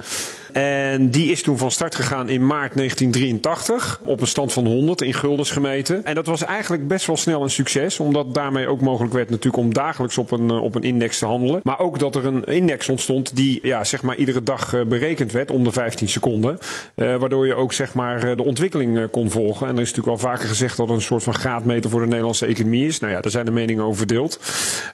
En 0.52 1.10
die 1.10 1.32
is 1.32 1.42
toen 1.42 1.58
van 1.58 1.72
start 1.72 1.96
gegaan 1.96 2.30
in 2.30 2.46
maart 2.46 2.76
1983 2.76 4.02
op 4.06 4.22
een 4.22 4.28
stand 4.28 4.54
van 4.54 4.66
100 4.66 5.02
in 5.02 5.14
guldens 5.14 5.52
gemeten. 5.52 6.06
En 6.06 6.16
dat 6.16 6.26
was 6.26 6.44
eigenlijk 6.44 6.88
best 6.88 7.08
wel 7.08 7.18
snel 7.18 7.44
een 7.44 7.50
succes, 7.50 8.00
omdat 8.00 8.34
daarmee 8.34 8.68
ook 8.68 8.82
mogelijk 8.82 9.14
werd 9.14 9.30
natuurlijk 9.30 9.64
om 9.64 9.74
dagelijks 9.74 10.18
op 10.18 10.32
een, 10.32 10.52
op 10.52 10.76
een 10.76 10.84
index 10.84 11.20
te 11.20 11.26
handelen. 11.26 11.60
Maar 11.64 11.80
ook 11.80 12.00
dat 12.00 12.16
er 12.16 12.26
een 12.26 12.44
index 12.44 12.90
ontstond 12.90 13.36
die 13.36 13.60
ja, 13.62 13.84
zeg 13.84 14.02
maar 14.02 14.16
iedere 14.16 14.44
dag 14.44 14.88
berekend 14.88 15.32
werd 15.32 15.52
om 15.52 15.64
de 15.64 15.72
15 15.72 16.10
seconden. 16.10 16.58
Uh, 16.96 17.16
waardoor 17.16 17.48
je 17.48 17.56
ook 17.56 17.74
zeg 17.74 17.94
maar 17.94 18.36
de 18.36 18.44
ontwikkeling 18.44 19.10
kon 19.12 19.30
volgen. 19.30 19.68
En 19.68 19.76
er 19.76 19.82
is 19.82 19.94
natuurlijk 19.94 20.18
al 20.18 20.30
vaker 20.30 20.48
gezegd 20.48 20.78
dat 20.78 20.88
het 20.88 20.96
een 20.96 21.04
soort 21.04 21.24
van 21.24 21.34
graadmeter 21.34 21.90
voor 21.90 22.02
de 22.02 22.08
Nederlandse 22.08 22.46
economie 22.46 22.88
is. 22.88 23.00
Nou 23.00 23.14
ja, 23.14 23.22
daar 23.22 23.32
zijn 23.32 23.46
de 23.46 23.52
meningen 23.52 23.84
over 23.84 23.98
verdeeld. 23.98 24.40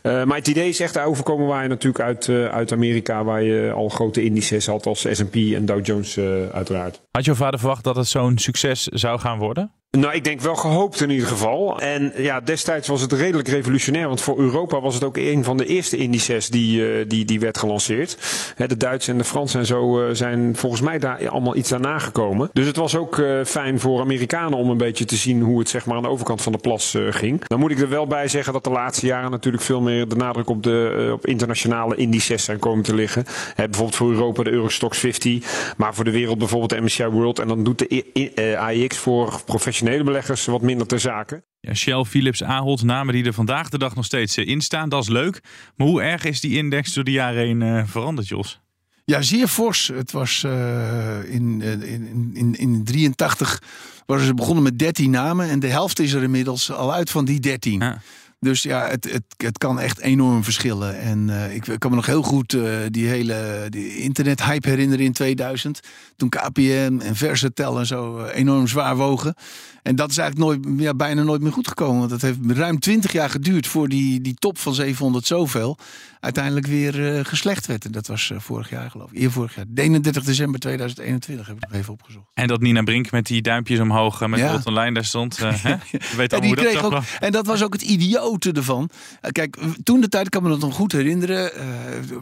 Maar 0.04 0.38
het 0.38 0.48
idee 0.48 0.70
is 0.70 0.80
echt 0.80 1.00
overkomen 1.00 1.48
waar 1.48 1.64
je 1.64 1.70
natuurlijk 1.70 2.04
uit, 2.04 2.30
uit 2.30 2.72
Amerika, 2.72 3.24
waar 3.24 3.44
je 3.44 3.72
al 3.72 3.90
grote 3.90 4.24
indices 4.24 4.66
had 4.66 4.86
als 4.86 5.06
S&P 5.12 5.36
en 5.56 5.66
Dow 5.66 5.86
Jones 5.86 6.18
uh, 6.18 6.50
uiteraard. 6.50 7.02
Had 7.12 7.26
jouw 7.26 7.36
vader 7.36 7.60
verwacht 7.60 7.84
dat 7.84 7.96
het 7.96 8.08
zo'n 8.08 8.38
succes 8.38 8.84
zou 8.84 9.20
gaan 9.20 9.38
worden? 9.40 9.72
Nou, 9.98 10.14
ik 10.14 10.24
denk 10.24 10.42
wel 10.42 10.56
gehoopt 10.56 11.02
in 11.02 11.10
ieder 11.10 11.28
geval. 11.28 11.82
En 11.82 12.14
ja, 12.18 12.40
destijds 12.40 12.88
was 12.88 13.02
het 13.02 13.12
redelijk 13.12 13.48
revolutionair. 13.48 14.08
Want 14.08 14.22
voor 14.22 14.40
Europa 14.40 14.82
was 14.82 14.94
het 14.94 15.04
ook 15.04 15.18
een 15.18 15.44
van 15.44 15.58
de 15.58 15.66
eerste 15.66 15.98
indices 15.98 16.50
die, 16.50 16.82
uh, 16.82 17.06
die, 17.08 17.26
die 17.26 17.40
werd 17.40 17.58
gelanceerd. 17.58 18.18
De 18.58 18.78
Duitsers 18.78 19.08
en 19.08 19.18
de 19.18 19.24
Fransen 19.24 19.60
en 19.60 19.66
zo 19.66 20.02
uh, 20.02 20.10
zijn 20.12 20.56
volgens 20.56 20.82
mij 20.82 21.00
daar 21.00 21.30
allemaal 21.30 21.56
iets 21.56 21.70
daarna 21.70 22.00
gekomen. 22.00 22.50
Dus 22.54 22.66
het 22.66 22.76
was 22.76 22.96
ook 22.96 23.18
uh, 23.18 23.44
fijn 23.46 23.80
voor 23.80 24.02
Amerikanen 24.02 24.58
om 24.58 24.70
een 24.70 24.78
beetje 24.78 25.06
te 25.06 25.16
zien 25.16 25.42
hoe 25.42 25.60
het 25.60 25.70
zeg 25.70 25.86
maar 25.86 25.96
aan 25.96 26.04
de 26.04 26.10
overkant 26.10 26.42
van 26.42 26.52
de 26.52 26.58
plas 26.58 26.98
ging. 27.10 27.48
Dan 27.48 27.60
moet 27.60 27.72
ik 27.72 27.80
er 27.80 27.90
wel 27.90 28.08
bij 28.08 28.28
zeggen 28.28 28.54
dat 28.54 28.64
de 28.64 28.70
laatste 28.70 29.06
jaren 29.06 29.32
natuurlijk 29.32 29.64
veel 29.64 29.82
meer 29.82 30.08
de 30.08 30.16
nadruk 30.16 30.50
op, 30.50 30.64
de, 30.64 31.10
op 31.14 31.26
internationale 31.26 31.96
indices 31.96 32.44
zijn 32.44 32.60
komen 32.60 32.84
te 32.84 32.96
liggen. 32.96 33.26
Bijvoorbeeld 33.56 33.96
voor 33.96 34.12
Europa 34.12 34.44
de 34.44 34.52
Eurostox 34.52 34.98
50. 34.98 35.74
Maar 35.78 35.96
voor 35.96 36.04
de 36.04 36.12
wereld 36.12 36.38
bijvoorbeeld 36.38 36.70
de 36.70 36.82
MSCI 36.82 37.06
World. 37.06 37.40
En 37.40 37.48
dan 37.48 37.64
doet 37.64 37.80
de 37.80 38.56
AIX 38.58 38.98
voor 38.98 39.42
professionele 39.46 39.86
professionele 39.88 40.04
beleggers 40.04 40.46
wat 40.46 40.62
minder 40.62 40.88
ter 40.88 41.00
zake. 41.00 41.44
Ja, 41.60 41.74
Shell, 41.74 42.04
Philips, 42.04 42.44
Ahold, 42.44 42.84
namen 42.84 43.14
die 43.14 43.26
er 43.26 43.34
vandaag 43.34 43.70
de 43.70 43.78
dag 43.78 43.96
nog 43.96 44.06
steeds 44.06 44.38
in 44.38 44.62
staan. 44.62 44.90
Dat 44.90 45.02
is 45.02 45.10
leuk. 45.10 45.42
Maar 45.76 45.88
hoe 45.88 46.02
erg 46.02 46.24
is 46.24 46.40
die 46.40 46.58
index 46.58 46.94
door 46.94 47.04
de 47.04 47.12
jaren 47.12 47.40
heen 47.40 47.62
uh, 47.62 47.84
veranderd, 47.86 48.28
Jos? 48.28 48.60
Ja, 49.06 49.22
zeer 49.22 49.48
fors. 49.48 49.88
Het 49.88 50.12
was 50.12 50.44
uh, 50.46 51.34
in, 51.34 51.62
in, 51.62 52.32
in, 52.34 52.56
in 52.56 52.84
83 52.84 53.62
waren 54.06 54.26
ze 54.26 54.34
begonnen 54.34 54.64
met 54.64 54.80
13 54.80 55.10
namen. 55.10 55.50
En 55.50 55.60
de 55.60 55.68
helft 55.68 56.00
is 56.00 56.14
er 56.14 56.24
inmiddels 56.24 56.72
al 56.72 56.94
uit 56.94 57.10
van 57.10 57.26
die 57.26 57.40
13. 57.40 57.80
Ja. 57.80 58.02
Dus 58.40 58.64
ja, 58.64 58.88
het, 58.88 59.12
het, 59.12 59.24
het 59.38 59.58
kan 59.58 59.80
echt 59.80 60.00
enorm 60.00 60.44
verschillen. 60.44 61.00
En 61.00 61.28
uh, 61.28 61.56
ik, 61.56 61.64
kan 61.78 61.90
me 61.90 61.96
nog 61.96 62.06
heel 62.06 62.22
goed 62.22 62.54
uh, 62.54 62.80
die 62.90 63.08
hele 63.08 63.68
die 63.70 63.98
internet-hype 63.98 64.70
herinneren 64.70 65.06
in 65.06 65.14
2000. 65.14 65.80
Toen 66.16 66.30
KPN 66.30 67.02
en 67.04 67.16
Versatel 67.16 67.80
en 67.80 67.86
zo 67.86 68.18
uh, 68.18 68.36
enorm 68.36 68.68
zwaar 68.68 68.96
wogen. 68.96 69.36
En 69.84 69.96
dat 69.96 70.10
is 70.10 70.18
eigenlijk 70.18 70.62
nooit, 70.62 70.80
ja, 70.80 70.94
bijna 70.94 71.24
nooit 71.24 71.42
meer 71.42 71.52
goed 71.52 71.68
gekomen. 71.68 72.00
Want 72.00 72.12
het 72.12 72.22
heeft 72.22 72.38
ruim 72.48 72.80
20 72.80 73.12
jaar 73.12 73.30
geduurd 73.30 73.68
voor 73.68 73.88
die, 73.88 74.22
die 74.22 74.34
top 74.34 74.58
van 74.58 74.76
700 74.76 75.26
zoveel 75.26 75.78
uiteindelijk 76.20 76.68
weer 76.68 77.26
geslecht 77.26 77.66
werd. 77.66 77.86
En 77.86 77.92
dat 77.92 78.08
was 78.08 78.32
vorig 78.38 78.70
jaar 78.70 78.92
geloof 78.92 79.12
ik. 79.12 79.22
Eer 79.22 79.32
vorig 79.32 79.56
jaar. 79.56 79.66
31 79.76 80.24
december 80.24 80.60
2021 80.60 81.48
heb 81.48 81.56
ik 81.56 81.70
nog 81.70 81.80
even 81.80 81.94
opgezocht. 81.94 82.26
En 82.34 82.48
dat 82.48 82.62
Nina 82.62 82.84
Brink 82.84 83.12
met 83.12 83.26
die 83.26 83.42
duimpjes 83.42 83.80
omhoog 83.80 84.28
met 84.28 84.40
ja. 84.40 84.62
lijn 84.64 84.94
daar 84.94 85.06
stond. 85.06 85.38
hè? 85.38 85.76
weet 86.18 86.34
al 86.34 86.44
hoe 86.44 86.56
dat 86.56 86.78
ook, 86.78 87.04
En 87.20 87.32
dat 87.32 87.46
was 87.46 87.64
ook 87.64 87.74
het 87.74 87.82
idiote 87.82 88.52
ervan. 88.52 88.90
Kijk, 89.32 89.58
toen 89.84 90.02
de 90.02 90.10
tijd 90.10 90.30
kan 90.30 90.44
me 90.44 90.50
dat 90.50 90.60
nog 90.60 90.76
goed 90.76 90.92
herinneren. 90.92 91.52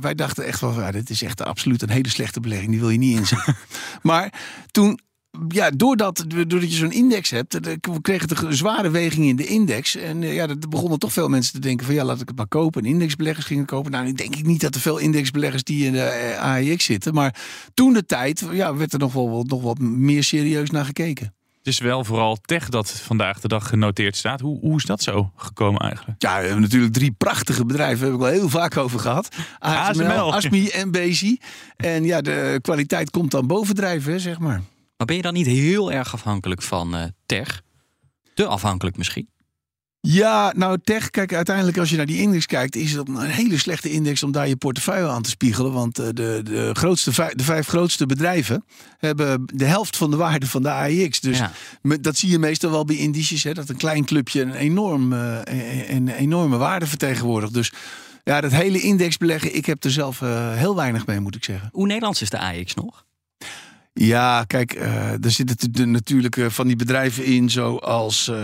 wij 0.01 0.15
dachten 0.15 0.45
echt 0.45 0.61
wel, 0.61 0.79
ja, 0.79 0.91
dit 0.91 1.09
is 1.09 1.21
echt 1.21 1.43
absoluut 1.43 1.81
een 1.81 1.89
hele 1.89 2.09
slechte 2.09 2.39
belegging. 2.39 2.71
Die 2.71 2.79
wil 2.79 2.89
je 2.89 2.97
niet 2.97 3.17
inzetten. 3.17 3.55
maar 4.01 4.33
toen 4.71 4.99
ja, 5.47 5.69
doordat, 5.69 6.25
doordat 6.27 6.71
je 6.71 6.77
zo'n 6.77 6.91
index 6.91 7.29
hebt, 7.29 7.59
kreeg 8.01 8.21
het 8.21 8.41
een 8.41 8.53
zware 8.53 8.89
weging 8.89 9.25
in 9.25 9.35
de 9.35 9.45
index. 9.45 9.95
En 9.95 10.21
ja, 10.21 10.47
er 10.47 10.59
begonnen 10.69 10.99
toch 10.99 11.13
veel 11.13 11.27
mensen 11.27 11.53
te 11.53 11.59
denken 11.59 11.85
van 11.85 11.95
ja, 11.95 12.03
laat 12.03 12.21
ik 12.21 12.27
het 12.27 12.37
maar 12.37 12.47
kopen. 12.47 12.83
En 12.83 12.89
indexbeleggers 12.89 13.45
gingen 13.45 13.65
kopen. 13.65 13.91
Nou, 13.91 14.05
nu 14.05 14.13
denk 14.13 14.35
ik 14.35 14.45
niet 14.45 14.61
dat 14.61 14.75
er 14.75 14.81
veel 14.81 14.97
indexbeleggers 14.97 15.63
die 15.63 15.85
in 15.85 15.91
de 15.91 16.37
AEX 16.39 16.85
zitten. 16.85 17.13
Maar 17.13 17.35
toen 17.73 17.93
de 17.93 18.05
tijd, 18.05 18.45
ja, 18.51 18.75
werd 18.75 18.93
er 18.93 18.99
nog 18.99 19.13
wel, 19.13 19.43
nog 19.47 19.61
wat 19.61 19.79
meer 19.79 20.23
serieus 20.23 20.69
naar 20.69 20.85
gekeken. 20.85 21.33
Het 21.65 21.73
is 21.73 21.79
wel 21.79 22.03
vooral 22.03 22.37
tech 22.41 22.69
dat 22.69 22.91
vandaag 22.91 23.39
de 23.39 23.47
dag 23.47 23.67
genoteerd 23.67 24.15
staat. 24.15 24.39
Hoe, 24.39 24.59
hoe 24.59 24.77
is 24.77 24.83
dat 24.83 25.01
zo 25.01 25.31
gekomen 25.35 25.81
eigenlijk? 25.81 26.21
Ja, 26.21 26.39
we 26.39 26.43
hebben 26.43 26.61
natuurlijk 26.61 26.93
drie 26.93 27.11
prachtige 27.11 27.65
bedrijven. 27.65 27.99
Daar 27.99 28.05
heb 28.07 28.15
ik 28.15 28.21
wel 28.21 28.39
heel 28.39 28.49
vaak 28.49 28.77
over 28.77 28.99
gehad. 28.99 29.29
ASML, 29.59 30.33
ASMI 30.33 30.67
en 30.67 30.91
Bezi. 30.91 31.39
En 31.75 32.03
ja, 32.03 32.21
de 32.21 32.59
kwaliteit 32.61 33.09
komt 33.09 33.31
dan 33.31 33.47
bovendrijven, 33.47 34.19
zeg 34.19 34.39
maar. 34.39 34.61
Maar 34.97 35.07
ben 35.07 35.15
je 35.15 35.21
dan 35.21 35.33
niet 35.33 35.45
heel 35.45 35.91
erg 35.91 36.13
afhankelijk 36.13 36.61
van 36.61 36.95
uh, 36.95 37.03
tech? 37.25 37.61
Te 38.33 38.45
afhankelijk 38.45 38.97
misschien? 38.97 39.29
Ja, 40.07 40.53
nou 40.55 40.79
tech, 40.83 41.09
kijk, 41.09 41.33
uiteindelijk 41.33 41.77
als 41.77 41.89
je 41.89 41.97
naar 41.97 42.05
die 42.05 42.21
index 42.21 42.45
kijkt, 42.45 42.75
is 42.75 42.93
het 42.93 43.07
een 43.07 43.19
hele 43.19 43.57
slechte 43.57 43.91
index 43.91 44.23
om 44.23 44.31
daar 44.31 44.47
je 44.47 44.55
portefeuille 44.55 45.07
aan 45.07 45.21
te 45.21 45.29
spiegelen. 45.29 45.71
Want 45.71 45.99
eh, 45.99 46.05
de, 46.05 46.41
de, 46.43 46.69
grootste 46.73 47.13
vijf, 47.13 47.33
de 47.33 47.43
vijf 47.43 47.67
grootste 47.67 48.05
bedrijven 48.05 48.65
hebben 48.97 49.43
de 49.53 49.65
helft 49.65 49.97
van 49.97 50.11
de 50.11 50.17
waarde 50.17 50.47
van 50.47 50.61
de 50.61 50.69
AEX. 50.69 51.19
Dus 51.19 51.41
dat 51.81 52.17
zie 52.17 52.29
je 52.29 52.39
meestal 52.39 52.71
wel 52.71 52.85
bij 52.85 52.95
indices, 52.95 53.43
hè, 53.43 53.53
dat 53.53 53.69
een 53.69 53.77
klein 53.77 54.05
clubje 54.05 54.41
een, 54.41 54.53
enorm, 54.53 55.13
uh, 55.13 55.37
een 55.87 56.07
enorme 56.07 56.57
waarde 56.57 56.87
vertegenwoordigt. 56.87 57.53
Dus 57.53 57.71
ja, 58.23 58.41
dat 58.41 58.51
hele 58.51 58.81
index 58.81 59.17
beleggen, 59.17 59.55
ik 59.55 59.65
heb 59.65 59.83
er 59.83 59.91
zelf 59.91 60.19
heel 60.55 60.75
weinig 60.75 61.05
mee, 61.05 61.19
moet 61.19 61.35
ik 61.35 61.43
zeggen. 61.43 61.69
Hoe 61.71 61.87
Nederlands 61.87 62.21
is 62.21 62.29
de 62.29 62.39
AEX 62.39 62.73
nog? 62.73 63.05
Ja, 63.99 64.43
kijk, 64.43 64.75
uh, 64.75 65.23
er 65.23 65.31
zitten 65.31 65.91
natuurlijk 65.91 66.35
uh, 66.35 66.49
van 66.49 66.67
die 66.67 66.75
bedrijven 66.75 67.25
in, 67.25 67.49
zoals. 67.49 68.27
Uh, 68.27 68.37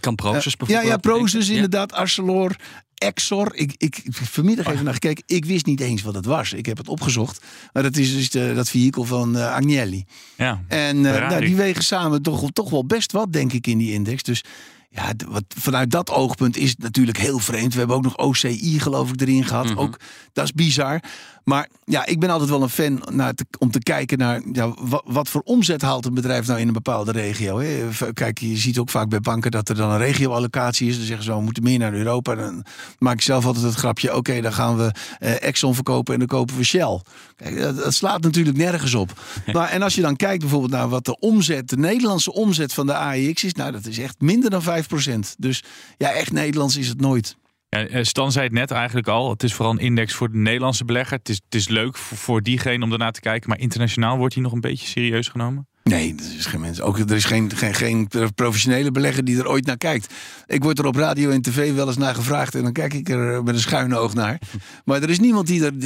kan 0.00 0.14
Proces 0.14 0.56
bijvoorbeeld. 0.56 0.86
Ja, 0.86 0.92
ja 0.92 0.96
Proces 0.96 1.48
inderdaad, 1.48 1.92
Arcelor, 1.92 2.56
Exor. 2.94 3.54
Ik, 3.54 3.74
ik, 3.76 4.02
vanmiddag 4.10 4.66
even 4.66 4.84
naar 4.84 4.92
gekeken. 4.92 5.24
Ik 5.26 5.44
wist 5.44 5.66
niet 5.66 5.80
eens 5.80 6.02
wat 6.02 6.14
het 6.14 6.24
was. 6.24 6.52
Ik 6.52 6.66
heb 6.66 6.76
het 6.76 6.88
opgezocht. 6.88 7.44
Maar 7.72 7.82
dat 7.82 7.96
is 7.96 8.14
dus 8.14 8.30
de, 8.30 8.52
dat 8.54 8.68
vehikel 8.68 9.04
van 9.04 9.36
Agnelli. 9.36 10.04
Ja, 10.36 10.62
en 10.68 11.00
nou, 11.00 11.44
die 11.44 11.56
wegen 11.56 11.82
samen 11.82 12.22
toch, 12.22 12.50
toch 12.52 12.70
wel 12.70 12.86
best 12.86 13.12
wat, 13.12 13.32
denk 13.32 13.52
ik, 13.52 13.66
in 13.66 13.78
die 13.78 13.92
index. 13.92 14.22
Dus 14.22 14.44
ja, 14.90 15.12
wat, 15.28 15.44
vanuit 15.48 15.90
dat 15.90 16.10
oogpunt 16.10 16.56
is 16.56 16.70
het 16.70 16.78
natuurlijk 16.78 17.18
heel 17.18 17.38
vreemd. 17.38 17.72
We 17.72 17.78
hebben 17.78 17.96
ook 17.96 18.02
nog 18.02 18.16
OCI, 18.16 18.80
geloof 18.80 19.12
ik, 19.12 19.20
erin 19.20 19.44
gehad. 19.44 19.64
Mhm. 19.64 19.78
Ook 19.78 20.00
dat 20.32 20.44
is 20.44 20.52
bizar. 20.52 21.00
Maar 21.48 21.68
ja, 21.84 22.06
ik 22.06 22.20
ben 22.20 22.30
altijd 22.30 22.50
wel 22.50 22.62
een 22.62 22.68
fan 22.68 23.02
naar 23.10 23.34
om 23.58 23.70
te 23.70 23.78
kijken 23.78 24.18
naar 24.18 24.42
ja, 24.52 24.74
wat, 24.80 25.02
wat, 25.06 25.28
voor 25.28 25.40
omzet 25.44 25.82
haalt 25.82 26.06
een 26.06 26.14
bedrijf 26.14 26.46
nou 26.46 26.60
in 26.60 26.66
een 26.66 26.72
bepaalde 26.72 27.12
regio. 27.12 27.58
Hè? 27.58 27.88
Kijk, 28.12 28.38
je 28.38 28.56
ziet 28.56 28.78
ook 28.78 28.90
vaak 28.90 29.08
bij 29.08 29.20
banken 29.20 29.50
dat 29.50 29.68
er 29.68 29.74
dan 29.74 29.90
een 29.90 29.98
regio-allocatie 29.98 30.88
is. 30.88 30.96
Dan 30.96 31.06
zeggen 31.06 31.24
ze, 31.24 31.34
we 31.34 31.40
moeten 31.40 31.62
meer 31.62 31.78
naar 31.78 31.92
Europa. 31.92 32.34
Dan 32.34 32.64
maak 32.98 33.14
ik 33.14 33.22
zelf 33.22 33.46
altijd 33.46 33.64
het 33.64 33.74
grapje, 33.74 34.16
oké, 34.16 34.40
dan 34.40 34.52
gaan 34.52 34.76
we 34.76 34.92
eh, 35.18 35.42
Exxon 35.42 35.74
verkopen 35.74 36.12
en 36.12 36.18
dan 36.18 36.28
kopen 36.28 36.56
we 36.56 36.64
Shell. 36.64 37.00
Kijk, 37.36 37.58
dat, 37.58 37.76
dat 37.76 37.94
slaat 37.94 38.22
natuurlijk 38.22 38.56
nergens 38.56 38.94
op. 38.94 39.20
maar, 39.52 39.68
en 39.68 39.82
als 39.82 39.94
je 39.94 40.02
dan 40.02 40.16
kijkt 40.16 40.40
bijvoorbeeld 40.40 40.72
naar 40.72 40.88
wat 40.88 41.04
de 41.04 41.18
omzet, 41.18 41.68
de 41.68 41.78
Nederlandse 41.78 42.32
omzet 42.32 42.72
van 42.72 42.86
de 42.86 42.94
AEX 42.94 43.44
is, 43.44 43.54
nou 43.54 43.72
dat 43.72 43.86
is 43.86 43.98
echt 43.98 44.20
minder 44.20 44.50
dan 44.50 44.62
5%. 44.62 45.18
Dus 45.38 45.62
ja, 45.96 46.10
echt 46.10 46.32
Nederlands 46.32 46.76
is 46.76 46.88
het 46.88 47.00
nooit. 47.00 47.36
Ja, 47.68 47.86
eh, 47.86 48.04
Stan 48.04 48.32
zei 48.32 48.44
het 48.44 48.54
net 48.54 48.70
eigenlijk 48.70 49.08
al. 49.08 49.30
Het 49.30 49.42
is 49.42 49.54
vooral 49.54 49.74
een 49.74 49.80
index 49.80 50.14
voor 50.14 50.30
de 50.30 50.38
Nederlandse 50.38 50.84
belegger. 50.84 51.18
Het 51.18 51.28
is, 51.28 51.40
het 51.44 51.54
is 51.54 51.68
leuk 51.68 51.96
voor, 51.96 52.42
diegene 52.42 52.84
om 52.84 52.90
daarna 52.90 53.10
te 53.10 53.20
kijken. 53.20 53.48
Maar 53.48 53.58
internationaal 53.58 54.16
wordt 54.16 54.34
hij 54.34 54.42
nog 54.42 54.52
een 54.52 54.60
beetje 54.60 54.86
serieus 54.86 55.28
genomen? 55.28 55.68
Nee, 55.88 56.14
er 56.18 56.38
is 56.38 56.46
geen 56.46 56.60
mens. 56.60 56.80
Ook 56.80 56.98
er 56.98 57.16
is 57.16 57.24
geen, 57.24 57.56
geen, 57.56 57.74
geen 57.74 58.08
professionele 58.34 58.90
belegger 58.90 59.24
die 59.24 59.38
er 59.38 59.48
ooit 59.48 59.66
naar 59.66 59.76
kijkt. 59.76 60.14
Ik 60.46 60.62
word 60.62 60.78
er 60.78 60.86
op 60.86 60.96
radio 60.96 61.30
en 61.30 61.42
tv 61.42 61.74
wel 61.74 61.86
eens 61.86 61.96
naar 61.96 62.14
gevraagd 62.14 62.54
en 62.54 62.62
dan 62.62 62.72
kijk 62.72 62.94
ik 62.94 63.08
er 63.08 63.42
met 63.42 63.54
een 63.54 63.60
schuine 63.60 63.96
oog 63.96 64.14
naar. 64.14 64.38
Maar 64.84 65.02
er 65.02 65.10
is 65.10 65.18
niemand 65.18 65.46
die, 65.46 65.64
er, 65.64 65.78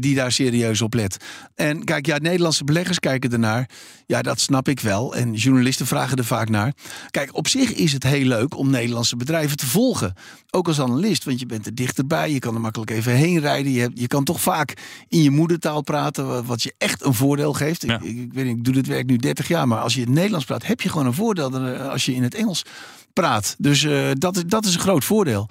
die 0.00 0.14
daar 0.14 0.32
serieus 0.32 0.80
op 0.80 0.94
let. 0.94 1.16
En 1.54 1.84
kijk, 1.84 2.06
ja, 2.06 2.16
Nederlandse 2.16 2.64
beleggers 2.64 2.98
kijken 2.98 3.32
ernaar. 3.32 3.68
Ja, 4.06 4.22
dat 4.22 4.40
snap 4.40 4.68
ik 4.68 4.80
wel. 4.80 5.14
En 5.14 5.34
journalisten 5.34 5.86
vragen 5.86 6.16
er 6.16 6.24
vaak 6.24 6.48
naar. 6.48 6.72
Kijk, 7.10 7.36
op 7.36 7.48
zich 7.48 7.72
is 7.74 7.92
het 7.92 8.02
heel 8.02 8.24
leuk 8.24 8.56
om 8.56 8.70
Nederlandse 8.70 9.16
bedrijven 9.16 9.56
te 9.56 9.66
volgen. 9.66 10.14
Ook 10.50 10.66
als 10.66 10.80
analist, 10.80 11.24
want 11.24 11.40
je 11.40 11.46
bent 11.46 11.66
er 11.66 11.74
dichterbij. 11.74 12.32
Je 12.32 12.38
kan 12.38 12.54
er 12.54 12.60
makkelijk 12.60 12.90
even 12.90 13.12
heen 13.12 13.40
rijden. 13.40 13.72
Je, 13.72 13.90
je 13.94 14.06
kan 14.06 14.24
toch 14.24 14.40
vaak 14.40 14.74
in 15.08 15.22
je 15.22 15.30
moedertaal 15.30 15.82
praten, 15.82 16.44
wat 16.44 16.62
je 16.62 16.74
echt 16.78 17.04
een 17.04 17.14
voordeel 17.14 17.52
geeft. 17.52 17.84
Ik, 17.84 18.02
ik, 18.02 18.32
weet 18.32 18.44
niet, 18.44 18.56
ik 18.56 18.64
doe 18.64 18.74
dit 18.74 18.86
werk 18.86 19.06
nu 19.06 19.16
30 19.16 19.47
jaar, 19.48 19.68
maar 19.68 19.80
als 19.80 19.94
je 19.94 20.00
het 20.00 20.08
Nederlands 20.08 20.44
praat, 20.46 20.66
heb 20.66 20.80
je 20.80 20.88
gewoon 20.88 21.06
een 21.06 21.14
voordeel 21.14 21.50
dan 21.50 21.90
als 21.90 22.04
je 22.04 22.14
in 22.14 22.22
het 22.22 22.34
Engels 22.34 22.64
praat. 23.12 23.54
Dus 23.58 23.82
uh, 23.82 24.10
dat, 24.12 24.42
dat 24.46 24.64
is 24.64 24.74
een 24.74 24.80
groot 24.80 25.04
voordeel. 25.04 25.48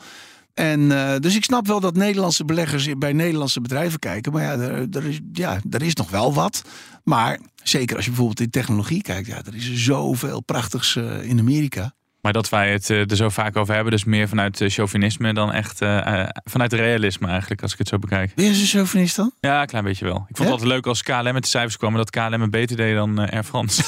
En 0.53 0.81
uh, 0.81 1.15
dus 1.19 1.35
ik 1.35 1.43
snap 1.43 1.67
wel 1.67 1.79
dat 1.79 1.95
Nederlandse 1.95 2.45
beleggers 2.45 2.89
bij 2.97 3.13
Nederlandse 3.13 3.61
bedrijven 3.61 3.99
kijken. 3.99 4.31
Maar 4.31 4.43
ja, 4.43 4.51
er, 4.51 4.87
er, 4.91 5.05
is, 5.05 5.19
ja, 5.33 5.59
er 5.69 5.81
is 5.81 5.93
nog 5.93 6.09
wel 6.09 6.33
wat. 6.33 6.61
Maar 7.03 7.39
zeker 7.63 7.95
als 7.95 8.05
je 8.05 8.11
bijvoorbeeld 8.11 8.39
in 8.39 8.49
technologie 8.49 9.01
kijkt, 9.01 9.27
ja, 9.27 9.41
er 9.45 9.55
is 9.55 9.73
zoveel 9.73 10.41
prachtigs 10.41 10.95
in 11.21 11.39
Amerika. 11.39 11.93
Maar 12.27 12.35
dat 12.35 12.49
wij 12.49 12.71
het 12.71 12.89
eh, 12.89 13.09
er 13.09 13.15
zo 13.15 13.29
vaak 13.29 13.55
over 13.55 13.73
hebben, 13.73 13.91
dus 13.91 14.03
meer 14.03 14.27
vanuit 14.27 14.61
uh, 14.61 14.69
chauvinisme 14.69 15.33
dan 15.33 15.51
echt 15.53 15.81
uh, 15.81 16.23
vanuit 16.43 16.73
realisme 16.73 17.27
eigenlijk, 17.27 17.61
als 17.61 17.71
ik 17.71 17.77
het 17.77 17.87
zo 17.87 17.99
bekijk. 17.99 18.35
Ben 18.35 18.45
je 18.45 18.51
een 18.51 18.65
chauvinist 18.65 19.15
dan? 19.15 19.31
Ja, 19.39 19.61
een 19.61 19.67
klein 19.67 19.83
beetje 19.83 20.05
wel. 20.05 20.15
Ik 20.15 20.35
vond 20.35 20.37
het 20.37 20.49
altijd 20.49 20.69
leuk 20.69 20.87
als 20.87 21.03
KLM 21.03 21.33
met 21.33 21.43
de 21.43 21.49
cijfers 21.49 21.77
kwam, 21.77 21.93
dat 21.93 22.09
KLM 22.09 22.41
het 22.41 22.51
beter 22.51 22.77
deed 22.77 22.95
dan 22.95 23.19
Air 23.19 23.43
France. 23.43 23.83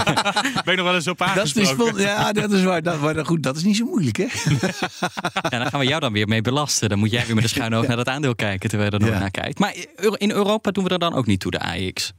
ben 0.64 0.74
je 0.74 0.76
nog 0.76 0.84
wel 0.84 0.94
eens 0.94 1.08
op 1.08 1.22
aangesproken? 1.22 1.86
Dat 1.86 1.96
is, 1.96 2.02
ja, 2.02 2.32
dat 2.32 2.52
is 2.52 2.62
waar. 2.62 2.82
Dat, 2.82 3.00
maar 3.00 3.26
goed, 3.26 3.42
dat 3.42 3.56
is 3.56 3.62
niet 3.62 3.76
zo 3.76 3.84
moeilijk, 3.84 4.16
hè? 4.16 4.26
ja, 5.50 5.58
dan 5.58 5.66
gaan 5.66 5.80
we 5.80 5.86
jou 5.86 6.00
dan 6.00 6.12
weer 6.12 6.28
mee 6.28 6.42
belasten. 6.42 6.88
Dan 6.88 6.98
moet 6.98 7.10
jij 7.10 7.26
weer 7.26 7.34
met 7.34 7.44
een 7.44 7.50
schuin 7.50 7.74
oog 7.74 7.86
naar 7.86 7.96
dat 7.96 8.08
aandeel 8.08 8.34
kijken, 8.34 8.68
terwijl 8.68 8.90
je 8.90 8.98
er 8.98 9.10
nog 9.10 9.20
naar 9.20 9.30
kijkt. 9.30 9.58
Maar 9.58 9.74
in 10.16 10.30
Europa 10.30 10.70
doen 10.70 10.84
we 10.84 10.90
er 10.90 10.98
dan 10.98 11.14
ook 11.14 11.26
niet 11.26 11.40
toe, 11.40 11.50
de 11.50 11.60
AX. 11.60 12.12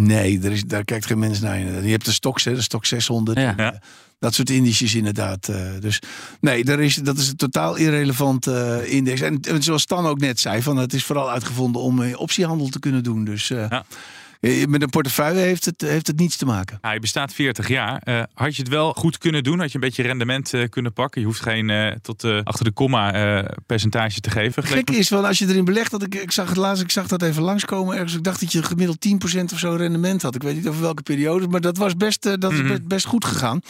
Nee, 0.00 0.40
er 0.42 0.52
is, 0.52 0.64
daar 0.64 0.84
kijkt 0.84 1.06
geen 1.06 1.18
mens 1.18 1.40
naar. 1.40 1.58
Je 1.58 1.90
hebt 1.90 2.04
de 2.04 2.12
Stox, 2.12 2.44
hè, 2.44 2.54
de 2.54 2.62
Stox 2.62 2.88
600. 2.88 3.38
Ja. 3.38 3.80
Dat 4.18 4.34
soort 4.34 4.50
indices 4.50 4.94
inderdaad. 4.94 5.48
Uh, 5.48 5.56
dus 5.80 6.02
nee, 6.40 6.64
daar 6.64 6.80
is, 6.80 6.94
dat 6.94 7.18
is 7.18 7.28
een 7.28 7.36
totaal 7.36 7.76
irrelevant 7.76 8.46
uh, 8.46 8.92
index. 8.92 9.20
En, 9.20 9.40
en, 9.40 9.62
zoals 9.62 9.82
Stan 9.82 10.06
ook 10.06 10.18
net 10.20 10.40
zei, 10.40 10.62
van, 10.62 10.76
het 10.76 10.92
is 10.92 11.04
vooral 11.04 11.30
uitgevonden 11.30 11.82
om 11.82 12.00
uh, 12.00 12.20
optiehandel 12.20 12.68
te 12.68 12.78
kunnen 12.78 13.02
doen. 13.02 13.24
Dus 13.24 13.48
ja. 13.48 13.84
Eh, 14.40 14.66
met 14.66 14.82
een 14.82 14.90
portefeuille 14.90 15.40
heeft 15.40 15.64
het, 15.64 15.80
heeft 15.80 16.06
het 16.06 16.18
niets 16.18 16.36
te 16.36 16.44
maken. 16.44 16.78
Ja, 16.82 16.92
je 16.92 17.00
bestaat 17.00 17.32
40 17.32 17.68
jaar. 17.68 18.02
Uh, 18.04 18.22
had 18.34 18.56
je 18.56 18.62
het 18.62 18.70
wel 18.70 18.92
goed 18.92 19.18
kunnen 19.18 19.42
doen? 19.42 19.58
Had 19.58 19.68
je 19.68 19.74
een 19.74 19.80
beetje 19.80 20.02
rendement 20.02 20.52
uh, 20.52 20.68
kunnen 20.68 20.92
pakken? 20.92 21.20
Je 21.20 21.26
hoeft 21.26 21.40
geen 21.40 21.68
uh, 21.68 21.92
tot 22.02 22.24
achter 22.24 22.64
de 22.64 22.72
komma 22.72 23.08
percentage 23.66 24.20
te 24.20 24.30
geven. 24.30 24.62
Gek 24.62 24.90
is 24.90 25.08
wel 25.08 25.26
als 25.26 25.38
je 25.38 25.48
erin 25.48 25.64
belegt. 25.64 25.90
Dat 25.90 26.02
ik, 26.02 26.14
ik 26.14 26.30
zag 26.30 26.48
het 26.48 26.56
laatst, 26.56 26.82
ik 26.82 26.90
zag 26.90 27.06
dat 27.06 27.22
even 27.22 27.42
langskomen 27.42 27.94
ergens. 27.94 28.14
Ik 28.14 28.22
dacht 28.22 28.40
dat 28.40 28.52
je 28.52 28.62
gemiddeld 28.62 29.06
10% 29.08 29.52
of 29.52 29.58
zo 29.58 29.74
rendement 29.74 30.22
had. 30.22 30.34
Ik 30.34 30.42
weet 30.42 30.54
niet 30.54 30.68
over 30.68 30.80
welke 30.80 31.02
periode, 31.02 31.48
maar 31.48 31.60
dat 31.60 31.76
was 31.76 31.96
best, 31.96 32.22
dat 32.22 32.52
is 32.52 32.58
mhm. 32.58 32.68
best, 32.68 32.86
best, 32.86 33.06
goed 33.06 33.24
gegaan. 33.24 33.60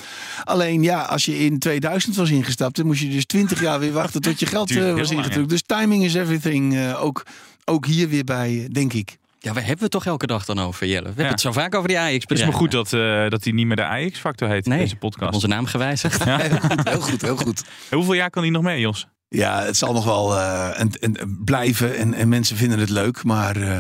Alleen 0.45 0.83
ja, 0.83 1.03
als 1.03 1.25
je 1.25 1.39
in 1.39 1.59
2000 1.59 2.17
was 2.17 2.31
ingestapt, 2.31 2.77
dan 2.77 2.87
moest 2.87 3.01
je 3.01 3.09
dus 3.09 3.27
20 3.27 3.61
jaar 3.61 3.79
weer 3.79 3.93
wachten 3.93 4.21
tot 4.21 4.41
je 4.41 4.47
geld 4.47 4.75
was 4.75 5.11
ingedrukt. 5.11 5.49
Dus 5.49 5.63
timing 5.63 6.05
is 6.05 6.15
everything. 6.15 6.95
ook, 6.95 7.27
ook 7.65 7.87
hier 7.87 8.09
weer 8.09 8.25
bij, 8.25 8.69
denk 8.73 8.93
ik. 8.93 9.19
Ja, 9.43 9.53
we 9.53 9.61
hebben 9.61 9.83
het 9.83 9.91
toch 9.91 10.07
elke 10.07 10.27
dag 10.27 10.45
dan 10.45 10.59
over, 10.59 10.87
Jelle. 10.87 11.03
We 11.03 11.09
hebben 11.09 11.27
het 11.27 11.41
zo 11.41 11.53
vaak 11.53 11.75
over 11.75 11.89
die 11.89 11.99
ajax 11.99 12.25
Het 12.29 12.39
is 12.39 12.45
maar 12.45 12.53
goed 12.53 12.71
dat, 12.71 12.93
uh, 12.93 13.29
dat 13.29 13.45
hij 13.45 13.53
niet 13.53 13.67
meer 13.67 13.77
de 13.77 13.85
Ajax-factor 13.85 14.49
heet, 14.49 14.67
nee, 14.67 14.79
deze 14.79 14.97
podcast. 14.97 15.35
onze 15.35 15.47
naam 15.47 15.67
gewijzigd. 15.67 16.25
Ja. 16.25 16.39
heel, 16.41 16.59
goed, 16.59 16.89
heel 16.89 17.01
goed, 17.01 17.23
heel 17.23 17.37
goed. 17.37 17.63
hoeveel 17.91 18.15
jaar 18.15 18.31
kan 18.31 18.43
hij 18.43 18.51
nog 18.51 18.63
mee, 18.63 18.81
Jos? 18.81 19.07
Ja, 19.29 19.63
het 19.63 19.77
zal 19.77 19.93
nog 19.93 20.05
wel 20.05 20.37
uh, 20.37 20.81
en, 20.81 20.91
en, 21.01 21.41
blijven 21.45 21.97
en, 21.97 22.15
en 22.15 22.29
mensen 22.29 22.57
vinden 22.57 22.79
het 22.79 22.91
leuk. 22.91 23.25
Maar 23.25 23.57
uh, 23.57 23.77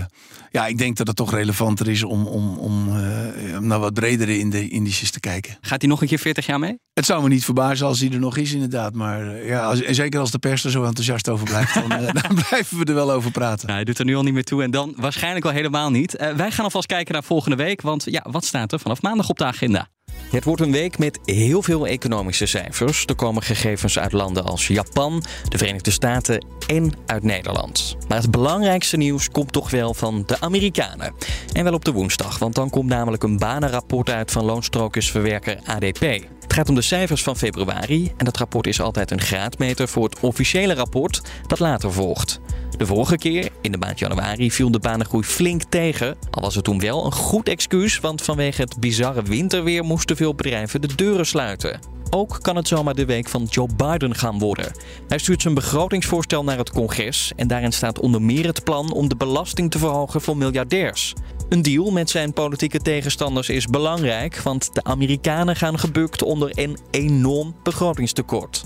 ja, 0.51 0.67
ik 0.67 0.79
denk 0.79 0.97
dat 0.97 1.07
het 1.07 1.17
toch 1.17 1.35
relevanter 1.35 1.89
is 1.89 2.03
om, 2.03 2.27
om, 2.27 2.59
om 2.59 2.89
uh, 2.89 3.59
naar 3.59 3.79
wat 3.79 3.95
bredere 3.95 4.39
in 4.39 4.51
de 4.51 4.69
indices 4.69 5.11
te 5.11 5.21
kijken. 5.21 5.57
Gaat 5.61 5.81
hij 5.81 5.91
nog 5.91 6.01
een 6.01 6.09
keer 6.09 6.19
40 6.19 6.47
jaar 6.47 6.59
mee? 6.59 6.79
Het 6.95 7.05
zou 7.05 7.23
me 7.23 7.29
niet 7.29 7.45
verbazen 7.45 7.87
als 7.87 8.01
hij 8.01 8.11
er 8.11 8.19
nog 8.19 8.37
is, 8.37 8.53
inderdaad. 8.53 8.95
Maar 8.95 9.45
ja, 9.45 9.65
als, 9.65 9.83
en 9.83 9.95
zeker 9.95 10.21
als 10.21 10.31
de 10.31 10.39
pers 10.39 10.65
er 10.65 10.71
zo 10.71 10.85
enthousiast 10.85 11.29
over 11.29 11.45
blijft, 11.45 11.75
dan, 11.75 11.89
dan, 12.23 12.35
blijven 12.49 12.79
we 12.79 12.85
er 12.85 12.95
wel 12.95 13.13
over 13.13 13.31
praten. 13.31 13.67
Nou, 13.67 13.77
hij 13.77 13.85
doet 13.85 13.99
er 13.99 14.05
nu 14.05 14.17
al 14.17 14.23
niet 14.23 14.35
meer 14.35 14.45
toe 14.45 14.63
en 14.63 14.71
dan 14.71 14.95
waarschijnlijk 14.97 15.45
wel 15.45 15.53
helemaal 15.53 15.91
niet. 15.91 16.17
wij 16.37 16.51
gaan 16.51 16.65
alvast 16.65 16.87
kijken 16.87 17.13
naar 17.13 17.25
volgende 17.25 17.57
week, 17.57 17.81
want 17.81 18.05
ja, 18.05 18.27
wat 18.31 18.45
staat 18.45 18.73
er 18.73 18.81
vanaf 18.81 19.03
maandag 19.03 19.29
op 19.29 19.39
de 19.39 19.45
agenda? 19.45 19.89
Het 20.31 20.45
wordt 20.45 20.61
een 20.61 20.73
week 20.73 20.99
met 20.99 21.19
heel 21.25 21.63
veel 21.63 21.87
economische 21.87 22.47
cijfers. 22.47 23.05
Er 23.07 23.15
komen 23.15 23.43
gegevens 23.43 23.99
uit 23.99 24.13
landen 24.13 24.45
als 24.45 24.67
Japan, 24.67 25.23
de 25.49 25.59
Verenigde 25.59 25.91
Staten 25.91 26.45
en 26.67 26.93
uit 27.07 27.23
Nederland. 27.23 27.97
Maar 28.09 28.19
het 28.19 28.31
belangrijkste 28.31 28.97
nieuws 28.97 29.31
komt 29.31 29.53
toch 29.53 29.71
wel 29.71 29.95
van 29.95 30.23
de 30.27 30.41
Amerikanen. 30.41 31.15
En 31.53 31.65
wel 31.65 31.73
op 31.73 31.85
de 31.85 31.93
woensdag, 31.93 32.39
want 32.39 32.55
dan 32.55 32.71
komt 32.71 32.89
namelijk 32.89 33.23
een 33.23 33.39
banenrapport 33.39 34.11
uit 34.11 34.31
van 34.31 34.45
loonstrokersverwerker 34.45 35.59
ADP. 35.65 36.01
Het 36.41 36.53
gaat 36.53 36.69
om 36.69 36.75
de 36.75 36.83
cijfers 36.83 37.23
van 37.23 37.37
februari 37.37 38.13
en 38.17 38.25
dat 38.25 38.37
rapport 38.37 38.67
is 38.67 38.81
altijd 38.81 39.11
een 39.11 39.21
graadmeter 39.21 39.89
voor 39.89 40.05
het 40.05 40.21
officiële 40.21 40.75
rapport 40.75 41.23
dat 41.47 41.59
later 41.59 41.93
volgt. 41.93 42.41
De 42.81 42.87
vorige 42.87 43.17
keer, 43.17 43.49
in 43.61 43.73
de 43.73 43.79
maand 43.79 43.99
januari, 43.99 44.51
viel 44.51 44.71
de 44.71 44.79
banengroei 44.79 45.25
flink 45.25 45.63
tegen. 45.63 46.17
Al 46.31 46.43
was 46.43 46.55
het 46.55 46.65
toen 46.65 46.81
wel 46.81 47.05
een 47.05 47.13
goed 47.13 47.49
excuus, 47.49 48.01
want 48.01 48.23
vanwege 48.23 48.63
het 48.63 48.81
bizarre 48.81 49.23
winterweer 49.23 49.85
moesten 49.85 50.17
veel 50.17 50.35
bedrijven 50.35 50.81
de 50.81 50.95
deuren 50.95 51.27
sluiten. 51.27 51.81
Ook 52.11 52.39
kan 52.41 52.57
het 52.57 52.69
zomaar 52.69 52.95
de 52.95 53.05
week 53.05 53.29
van 53.29 53.45
Joe 53.51 53.69
Biden 53.77 54.15
gaan 54.15 54.39
worden. 54.39 54.73
Hij 55.09 55.19
stuurt 55.19 55.43
zijn 55.43 55.55
begrotingsvoorstel 55.55 56.45
naar 56.45 56.59
het 56.59 56.71
congres 56.71 57.33
en 57.37 57.49
daarin 57.49 57.73
staat 57.73 57.99
onder 57.99 58.23
meer 58.23 58.47
het 58.47 58.65
plan 58.65 58.93
om 58.93 59.09
de 59.09 59.17
belasting 59.17 59.71
te 59.71 59.79
verhogen 59.79 60.21
voor 60.21 60.37
miljardairs. 60.37 61.15
Een 61.49 61.63
deal 61.63 61.91
met 61.91 62.11
zijn 62.11 62.33
politieke 62.33 62.79
tegenstanders 62.79 63.49
is 63.49 63.67
belangrijk, 63.67 64.37
want 64.37 64.75
de 64.75 64.85
Amerikanen 64.85 65.57
gaan 65.57 65.79
gebukt 65.79 66.23
onder 66.23 66.51
een 66.55 66.79
enorm 66.91 67.55
begrotingstekort. 67.63 68.65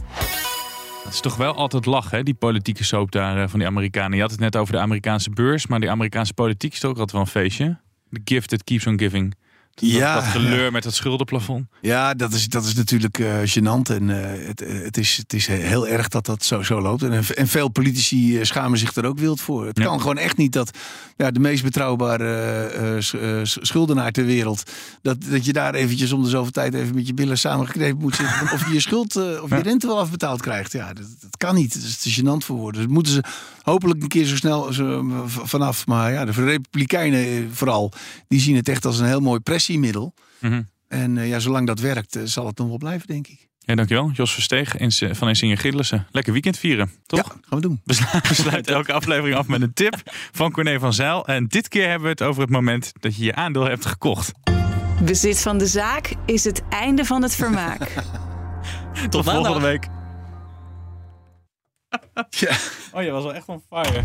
Het 1.05 1.13
is 1.13 1.21
toch 1.21 1.37
wel 1.37 1.55
altijd 1.55 1.87
lachen, 1.87 2.17
hè, 2.17 2.23
die 2.23 2.35
politieke 2.35 2.85
soap 2.85 3.13
daar 3.13 3.43
eh, 3.43 3.49
van 3.49 3.59
die 3.59 3.69
Amerikanen. 3.69 4.15
Je 4.15 4.21
had 4.21 4.31
het 4.31 4.41
net 4.41 4.57
over 4.57 4.73
de 4.73 4.81
Amerikaanse 4.81 5.31
beurs, 5.31 5.67
maar 5.67 5.81
die 5.81 5.91
Amerikaanse 5.91 6.35
politiek 6.35 6.73
is 6.73 6.81
toch 6.81 6.91
ook 6.91 6.99
altijd 6.99 7.13
wel 7.13 7.21
een 7.21 7.43
feestje. 7.43 7.79
The 8.11 8.21
gift 8.25 8.49
that 8.49 8.65
keeps 8.65 8.87
on 8.87 8.99
giving. 8.99 9.35
Ja, 9.77 10.15
dat, 10.15 10.25
geleur 10.25 10.73
met 10.73 10.85
het 10.85 10.95
schuldenplafond. 10.95 11.67
Ja, 11.81 12.15
dat 12.15 12.33
is, 12.33 12.49
dat 12.49 12.65
is 12.65 12.75
natuurlijk 12.75 13.19
uh, 13.19 13.35
gênant. 13.45 13.91
En 13.91 14.09
uh, 14.09 14.17
het, 14.47 14.61
het, 14.61 14.97
is, 14.97 15.17
het 15.17 15.33
is 15.33 15.47
heel 15.47 15.89
erg 15.89 16.09
dat 16.09 16.27
dat 16.27 16.45
zo, 16.45 16.63
zo 16.63 16.81
loopt. 16.81 17.03
En, 17.03 17.25
en 17.35 17.49
veel 17.49 17.69
politici 17.69 18.45
schamen 18.45 18.79
zich 18.79 18.95
er 18.95 19.07
ook 19.07 19.19
wild 19.19 19.41
voor. 19.41 19.67
Het 19.67 19.81
kan 19.81 20.01
gewoon 20.01 20.19
echt 20.19 20.37
niet 20.37 20.53
dat 20.53 20.79
ja, 21.17 21.31
de 21.31 21.41
meest 21.41 21.63
betrouwbare 21.63 23.01
uh, 23.15 23.41
schuldenaar 23.43 24.13
ter 24.13 24.25
wereld... 24.25 24.63
Dat, 25.03 25.17
dat 25.31 25.45
je 25.45 25.53
daar 25.53 25.75
eventjes 25.75 26.13
om 26.13 26.23
de 26.23 26.29
zoveel 26.29 26.53
tijd 26.53 26.75
even 26.75 26.95
met 26.95 27.07
je 27.07 27.15
billen 27.15 27.39
samengeknepen 27.39 28.01
moet 28.01 28.15
zitten... 28.15 28.53
of 28.53 28.67
je 28.67 28.73
je 28.73 28.81
schuld 28.81 29.17
of 29.41 29.51
je 29.51 29.63
rente 29.63 29.87
wel 29.87 29.99
afbetaald 29.99 30.41
krijgt. 30.41 30.73
Ja, 30.73 30.93
dat, 30.93 31.07
dat 31.21 31.37
kan 31.37 31.55
niet. 31.55 31.75
Dat 31.75 31.83
is 31.83 31.99
te 31.99 32.21
gênant 32.21 32.45
voor 32.45 32.57
woorden. 32.57 32.81
Dat 32.81 32.91
moeten 32.91 33.13
ze 33.13 33.23
hopelijk 33.63 34.03
een 34.03 34.09
keer 34.09 34.25
zo 34.25 34.37
snel 34.37 34.73
zo, 34.73 35.05
vanaf. 35.27 35.87
Maar 35.87 36.13
ja, 36.13 36.25
de 36.25 36.33
Republikeinen 36.33 37.51
vooral, 37.53 37.93
die 38.29 38.41
zien 38.41 38.57
het 38.57 38.69
echt 38.69 38.85
als 38.85 38.99
een 38.99 39.07
heel 39.07 39.21
mooi 39.21 39.41
pressiemiddel. 39.65 40.15
Mm 40.41 40.69
En 40.89 41.17
uh, 41.17 41.29
ja, 41.29 41.39
zolang 41.39 41.67
dat 41.67 41.81
werkt, 41.81 42.17
uh, 42.17 42.23
zal 42.25 42.47
het 42.47 42.59
nog 42.59 42.69
wel 42.69 42.79
blijven, 42.79 43.07
denk 43.07 43.27
ik. 43.27 43.49
Ja, 43.59 43.75
dankjewel. 43.75 44.11
Jos 44.11 44.33
Versteeg 44.33 44.75
van 45.11 45.29
Insinger 45.29 45.59
Gillissen. 45.59 46.07
Lekker 46.11 46.33
weekend 46.33 46.59
vieren, 46.59 46.91
toch? 47.07 47.19
Ja, 47.19 47.25
gaan 47.29 47.59
we 47.59 47.61
doen. 47.61 47.81
We 47.85 47.95
sluiten 48.35 48.75
elke 48.75 48.93
aflevering 48.93 49.37
af 49.37 49.47
met 49.47 49.63
een 49.63 49.73
tip 49.73 49.95
van 50.33 50.53
Corné 50.53 50.79
van 50.79 50.93
Zijl. 50.93 51.27
En 51.27 51.47
dit 51.47 51.69
keer 51.69 51.89
hebben 51.89 52.03
we 52.03 52.09
het 52.09 52.23
over 52.23 52.43
het 52.43 52.51
moment 52.51 52.93
dat 53.01 53.17
je 53.17 53.25
je 53.25 53.35
aandeel 53.35 53.65
hebt 53.65 53.87
gekocht. 53.87 54.33
Bezit 55.05 55.41
van 55.41 55.59
de 55.59 55.67
zaak 55.67 56.15
is 56.27 56.45
het 56.45 56.63
einde 56.69 57.05
van 57.05 57.23
het 57.23 57.35
vermaak. 57.35 57.79
Tot, 59.03 59.11
Tot 59.11 59.25
volgende 59.25 59.61
week. 59.61 59.89
ja. 62.31 62.57
Oh, 62.93 63.03
je 63.03 63.11
was 63.11 63.23
wel 63.23 63.35
echt 63.35 63.45
van 63.45 63.63
fire. 63.71 64.03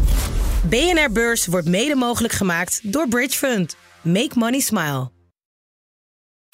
BNR 0.63 1.11
Beurs 1.11 1.45
wordt 1.47 1.67
mede 1.67 1.95
mogelijk 1.95 2.33
gemaakt 2.33 2.93
door 2.93 3.07
Bridge 3.07 3.37
Fund. 3.37 3.75
Make 4.01 4.31
money 4.35 4.59
smile. 4.59 5.11